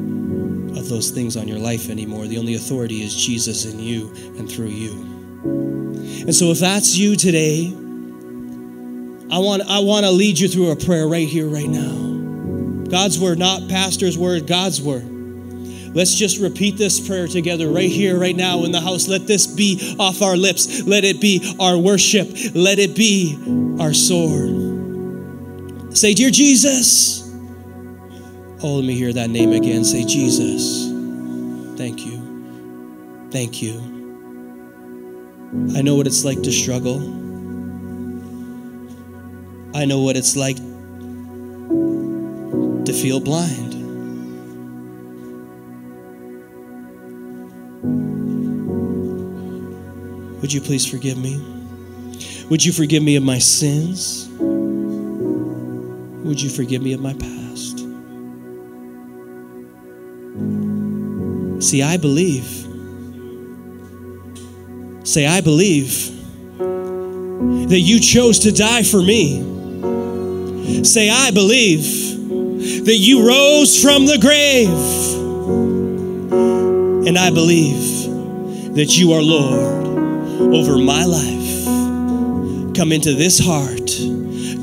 of 0.80 0.88
those 0.88 1.11
things 1.11 1.36
on 1.36 1.49
your 1.49 1.59
life 1.59 1.89
anymore. 1.89 2.28
The 2.28 2.38
only 2.38 2.55
authority 2.55 3.03
is 3.03 3.13
Jesus 3.13 3.65
in 3.65 3.78
you 3.78 4.07
and 4.38 4.49
through 4.49 4.68
you. 4.68 4.91
And 5.41 6.34
so, 6.34 6.45
if 6.51 6.59
that's 6.59 6.95
you 6.95 7.18
today, 7.18 7.68
I 9.30 9.39
want, 9.39 9.63
I 9.63 9.80
want 9.80 10.05
to 10.05 10.11
lead 10.11 10.39
you 10.39 10.47
through 10.47 10.72
a 10.72 10.78
prayer 10.78 11.09
right 11.09 11.28
here, 11.28 11.49
right 11.49 11.68
now. 11.68 12.86
God's 12.89 13.20
word, 13.20 13.38
not 13.38 13.68
pastor's 13.68 14.18
word, 14.18 14.47
God's 14.47 14.82
word. 14.82 15.16
Let's 15.97 16.13
just 16.13 16.39
repeat 16.39 16.77
this 16.77 16.99
prayer 16.99 17.27
together 17.27 17.69
right 17.69 17.89
here, 17.89 18.19
right 18.19 18.35
now 18.35 18.65
in 18.65 18.71
the 18.71 18.79
house. 18.79 19.07
Let 19.07 19.25
this 19.25 19.47
be 19.47 19.95
off 19.97 20.21
our 20.21 20.37
lips. 20.37 20.83
Let 20.83 21.03
it 21.03 21.19
be 21.19 21.55
our 21.59 21.75
worship. 21.75 22.29
Let 22.53 22.77
it 22.77 22.95
be 22.95 23.35
our 23.79 23.95
sword. 23.95 25.97
Say, 25.97 26.13
Dear 26.13 26.29
Jesus. 26.29 27.27
Oh, 28.61 28.75
let 28.75 28.85
me 28.85 28.93
hear 28.93 29.11
that 29.11 29.31
name 29.31 29.53
again. 29.53 29.83
Say, 29.83 30.05
Jesus. 30.05 30.85
Thank 31.79 32.05
you. 32.05 33.27
Thank 33.31 33.63
you. 33.63 33.79
I 35.75 35.81
know 35.81 35.95
what 35.95 36.05
it's 36.05 36.23
like 36.23 36.43
to 36.43 36.51
struggle. 36.51 36.97
I 39.75 39.85
know 39.85 40.01
what 40.01 40.15
it's 40.15 40.35
like 40.35 40.57
to 42.85 42.93
feel 42.93 43.19
blind. 43.19 43.76
Would 50.47 50.53
you 50.53 50.61
please 50.61 50.85
forgive 50.85 51.17
me? 51.17 51.35
Would 52.49 52.63
you 52.63 52.71
forgive 52.71 53.03
me 53.03 53.17
of 53.17 53.23
my 53.23 53.37
sins? 53.37 54.29
Would 56.23 56.41
you 56.41 56.49
forgive 56.49 56.81
me 56.81 56.93
of 56.93 57.01
my 57.01 57.11
past? 57.11 57.79
See, 61.61 61.83
I 61.83 61.97
believe. 61.97 62.45
Say, 65.05 65.27
I 65.27 65.41
believe 65.41 65.91
that 67.67 67.81
you 67.81 67.99
chose 67.99 68.39
to 68.39 68.53
die 68.53 68.83
for 68.83 69.01
me. 69.01 69.43
Say, 70.85 71.09
I 71.09 71.31
believe 71.31 72.85
that 72.85 72.95
you 72.95 73.27
rose 73.27 73.81
from 73.83 74.05
the 74.05 74.17
grave. 74.17 74.69
And 77.05 77.17
I 77.17 77.31
believe 77.31 78.75
that 78.75 78.97
you 78.97 79.11
are 79.11 79.21
Lord 79.21 79.76
over 80.39 80.77
my 80.77 81.03
life. 81.03 81.65
Come 82.75 82.91
into 82.91 83.13
this 83.13 83.39
heart, 83.39 83.91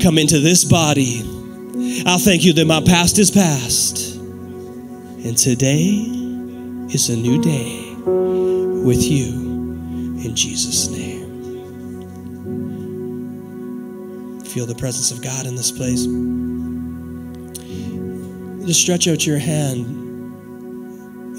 come 0.01 0.17
into 0.17 0.39
this 0.39 0.63
body. 0.63 1.23
I'll 2.05 2.19
thank 2.19 2.43
you 2.43 2.53
that 2.53 2.65
my 2.65 2.81
past 2.81 3.19
is 3.19 3.29
past. 3.29 4.15
And 4.15 5.37
today 5.37 6.05
is 6.93 7.09
a 7.09 7.15
new 7.15 7.41
day 7.41 7.93
with 8.85 9.03
you 9.03 9.33
in 10.23 10.35
Jesus' 10.35 10.87
name. 10.87 11.25
Feel 14.45 14.65
the 14.65 14.75
presence 14.75 15.11
of 15.11 15.21
God 15.21 15.45
in 15.45 15.55
this 15.55 15.71
place. 15.71 16.05
Just 18.65 18.81
stretch 18.81 19.07
out 19.07 19.25
your 19.25 19.39
hand. 19.39 20.03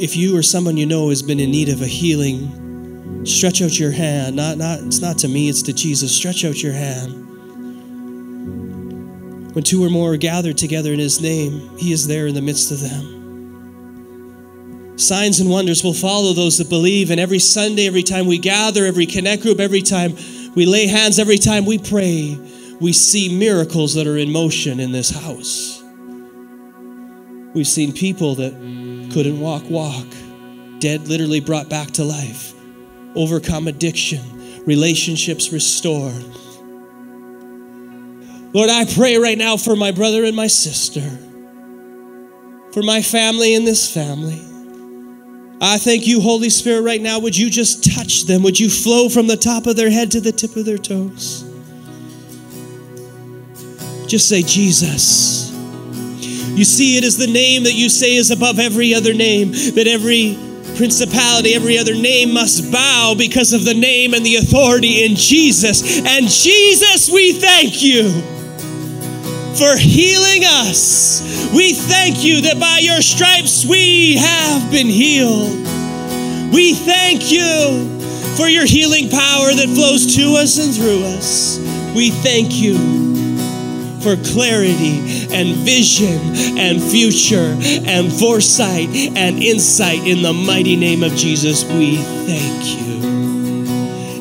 If 0.01 0.16
you 0.16 0.37
or 0.37 0.43
someone 0.43 0.76
you 0.76 0.84
know 0.84 1.09
has 1.09 1.22
been 1.22 1.41
in 1.41 1.51
need 1.51 1.68
of 1.70 1.80
a 1.80 1.87
healing, 1.87 2.66
Stretch 3.26 3.61
out 3.61 3.78
your 3.78 3.90
hand. 3.90 4.36
Not, 4.36 4.57
not, 4.57 4.78
it's 4.80 5.00
not 5.00 5.18
to 5.18 5.28
me, 5.28 5.48
it's 5.48 5.62
to 5.62 5.72
Jesus. 5.72 6.14
Stretch 6.14 6.44
out 6.44 6.62
your 6.62 6.72
hand. 6.72 7.24
When 9.52 9.64
two 9.64 9.84
or 9.84 9.90
more 9.90 10.12
are 10.12 10.16
gathered 10.16 10.57
together 10.57 10.92
in 10.92 11.00
his 11.00 11.20
name, 11.20 11.76
he 11.76 11.92
is 11.92 12.07
there 12.07 12.28
in 12.28 12.34
the 12.34 12.42
midst 12.42 12.70
of 12.70 12.80
them. 12.80 13.14
Signs 14.96 15.40
and 15.40 15.50
wonders 15.50 15.82
will 15.82 15.92
follow 15.92 16.32
those 16.34 16.59
that 16.59 16.68
believe. 16.68 17.11
And 17.11 17.18
every 17.18 17.40
Sunday, 17.40 17.86
every 17.86 18.04
time 18.04 18.26
we 18.26 18.38
gather, 18.38 18.86
every 18.86 19.07
connect 19.07 19.42
group, 19.42 19.59
every 19.59 19.82
time 19.82 20.14
we 20.54 20.64
lay 20.64 20.86
hands, 20.86 21.18
every 21.18 21.38
time 21.38 21.66
we 21.66 21.78
pray, 21.78 22.38
we 22.80 22.92
see 22.92 23.36
miracles 23.36 23.94
that 23.94 24.07
are 24.07 24.16
in 24.16 24.30
motion 24.30 24.78
in 24.78 24.92
this 24.92 25.11
house. 25.11 25.82
We've 27.54 27.66
seen 27.66 27.92
people 27.92 28.36
that 28.36 28.52
couldn't 29.12 29.40
walk, 29.40 29.64
walk, 29.68 30.07
dead, 30.78 31.09
literally 31.09 31.40
brought 31.40 31.68
back 31.68 31.90
to 31.92 32.04
life 32.04 32.55
overcome 33.17 33.67
addiction, 33.69 34.64
relationships 34.64 35.53
restored. 35.53 36.25
Lord, 38.53 38.71
I 38.71 38.85
pray 38.85 39.17
right 39.17 39.37
now 39.37 39.57
for 39.57 39.77
my 39.77 39.91
brother 39.91 40.25
and 40.25 40.37
my 40.37 40.47
sister, 40.47 41.03
for 42.73 42.83
my 42.83 43.03
family 43.03 43.55
and 43.55 43.67
this 43.67 43.93
family. 43.93 44.41
I 45.61 45.79
thank 45.79 46.07
you, 46.07 46.21
Holy 46.21 46.51
Spirit, 46.51 46.83
right 46.83 47.01
now. 47.01 47.19
Would 47.19 47.37
you 47.37 47.51
just 47.51 47.85
touch 47.95 48.25
them? 48.25 48.43
Would 48.43 48.61
you 48.61 48.69
flow 48.69 49.09
from 49.09 49.27
the 49.27 49.37
top 49.37 49.67
of 49.67 49.77
their 49.77 49.91
head 49.91 50.11
to 50.12 50.21
the 50.21 50.33
tip 50.33 50.55
of 50.57 50.64
their 50.64 50.79
toes? 50.79 51.45
Just 54.07 54.29
say, 54.29 54.43
Jesus. 54.43 55.51
You 56.57 56.64
see, 56.64 56.97
it 56.97 57.05
is 57.05 57.19
the 57.19 57.27
name 57.27 57.64
that 57.64 57.75
you 57.75 57.89
say 57.89 58.17
is 58.17 58.31
above 58.31 58.59
every 58.59 58.95
other 58.95 59.12
name, 59.12 59.53
that 59.53 59.87
every 59.87 60.39
principality, 60.77 61.55
every 61.55 61.79
other 61.79 61.95
name 61.95 62.33
must 62.33 62.70
bow 62.70 63.14
because 63.16 63.53
of 63.53 63.64
the 63.64 63.74
name 63.74 64.14
and 64.14 64.24
the 64.24 64.37
authority 64.37 65.05
in 65.05 65.16
Jesus. 65.16 66.01
And 66.07 66.29
Jesus, 66.29 67.11
we 67.11 67.33
thank 67.33 67.83
you 67.83 68.11
for 69.57 69.77
healing 69.77 70.43
us. 70.45 71.53
We 71.55 71.72
thank 71.72 72.22
you 72.22 72.43
that 72.43 72.61
by 72.61 72.79
your 72.79 73.01
stripes 73.01 73.64
we 73.64 74.16
have 74.16 74.70
been 74.70 74.89
healed. 74.89 75.57
We 76.53 76.74
thank 76.74 77.33
you 77.33 77.97
for 78.37 78.47
your 78.47 78.66
healing 78.66 79.09
power 79.09 79.55
that 79.55 79.72
flows 79.74 80.14
to 80.16 80.35
us 80.37 80.59
and 80.59 80.74
through 80.74 81.05
us. 81.16 81.59
We 81.95 82.11
thank 82.11 82.55
you 82.55 83.16
for 84.07 84.14
clarity 84.22 85.26
and 85.34 85.57
vision 85.64 86.20
and 86.57 86.80
future 86.80 87.57
and 87.90 88.12
foresight 88.12 88.88
and 89.16 89.42
insight 89.42 89.98
in 90.07 90.22
the 90.22 90.32
mighty 90.32 90.76
name 90.76 91.02
of 91.02 91.11
Jesus. 91.16 91.64
We 91.64 91.96
thank 91.96 92.80
you. 92.80 92.95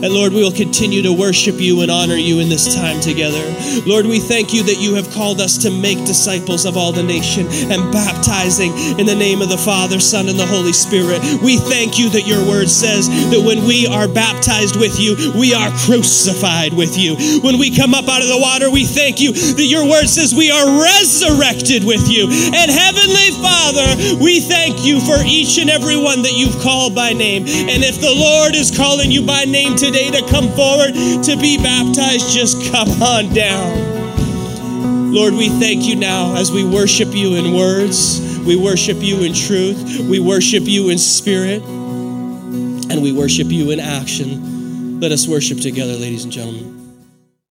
And 0.05 0.13
Lord, 0.13 0.33
we 0.33 0.43
will 0.43 0.51
continue 0.51 1.01
to 1.01 1.11
worship 1.11 1.55
you 1.57 1.81
and 1.81 1.89
honor 1.89 2.13
you 2.13 2.37
in 2.37 2.47
this 2.47 2.75
time 2.75 3.01
together. 3.01 3.41
Lord, 3.89 4.05
we 4.05 4.19
thank 4.19 4.53
you 4.53 4.61
that 4.61 4.77
you 4.77 4.93
have 4.93 5.09
called 5.09 5.41
us 5.41 5.57
to 5.65 5.71
make 5.71 5.97
disciples 6.05 6.65
of 6.65 6.77
all 6.77 6.91
the 6.91 7.01
nation 7.01 7.47
and 7.73 7.91
baptizing 7.91 8.69
in 9.01 9.09
the 9.09 9.17
name 9.17 9.41
of 9.41 9.49
the 9.49 9.57
Father, 9.57 9.99
Son, 9.99 10.29
and 10.29 10.37
the 10.37 10.45
Holy 10.45 10.73
Spirit. 10.73 11.25
We 11.41 11.57
thank 11.57 11.97
you 11.97 12.13
that 12.13 12.29
your 12.29 12.45
word 12.45 12.69
says 12.69 13.09
that 13.33 13.41
when 13.41 13.65
we 13.65 13.87
are 13.87 14.07
baptized 14.07 14.77
with 14.77 14.99
you, 15.01 15.17
we 15.33 15.57
are 15.57 15.73
crucified 15.89 16.77
with 16.77 17.01
you. 17.01 17.41
When 17.41 17.57
we 17.57 17.75
come 17.75 17.97
up 17.97 18.05
out 18.05 18.21
of 18.21 18.29
the 18.29 18.37
water, 18.37 18.69
we 18.69 18.85
thank 18.85 19.17
you 19.17 19.33
that 19.33 19.65
your 19.65 19.89
word 19.89 20.05
says 20.05 20.37
we 20.37 20.53
are 20.53 20.69
resurrected 20.85 21.81
with 21.81 22.05
you. 22.13 22.29
And 22.29 22.69
Heavenly 22.69 23.33
Father, 23.41 24.21
we 24.21 24.37
thank 24.37 24.85
you 24.85 25.01
for 25.01 25.17
each 25.25 25.57
and 25.57 25.73
every 25.73 25.97
one 25.97 26.21
that 26.21 26.37
you've 26.37 26.61
called 26.61 26.93
by 26.93 27.09
name. 27.17 27.49
And 27.49 27.81
if 27.81 27.97
the 27.97 28.13
Lord 28.13 28.53
is 28.53 28.69
calling 28.69 29.09
you 29.09 29.25
by 29.25 29.49
name 29.49 29.73
today, 29.73 29.94
today 29.95 30.11
to 30.11 30.27
come 30.29 30.49
forward 30.51 30.93
to 31.23 31.37
be 31.39 31.57
baptized, 31.57 32.29
just 32.29 32.69
come 32.71 32.89
on 33.01 33.33
down. 33.33 35.13
Lord, 35.13 35.33
we 35.33 35.47
thank 35.47 35.85
you 35.85 35.95
now 35.95 36.35
as 36.35 36.51
we 36.51 36.65
worship 36.65 37.13
you 37.13 37.35
in 37.35 37.53
words, 37.53 38.39
we 38.39 38.57
worship 38.57 38.97
you 38.99 39.23
in 39.23 39.33
truth, 39.33 39.99
we 40.01 40.19
worship 40.19 40.63
you 40.65 40.89
in 40.89 40.97
spirit, 40.97 41.63
and 41.63 43.01
we 43.01 43.13
worship 43.13 43.47
you 43.47 43.71
in 43.71 43.79
action. 43.79 44.99
Let 44.99 45.13
us 45.13 45.29
worship 45.29 45.59
together, 45.61 45.93
ladies 45.93 46.25
and 46.25 46.33
gentlemen. 46.33 46.74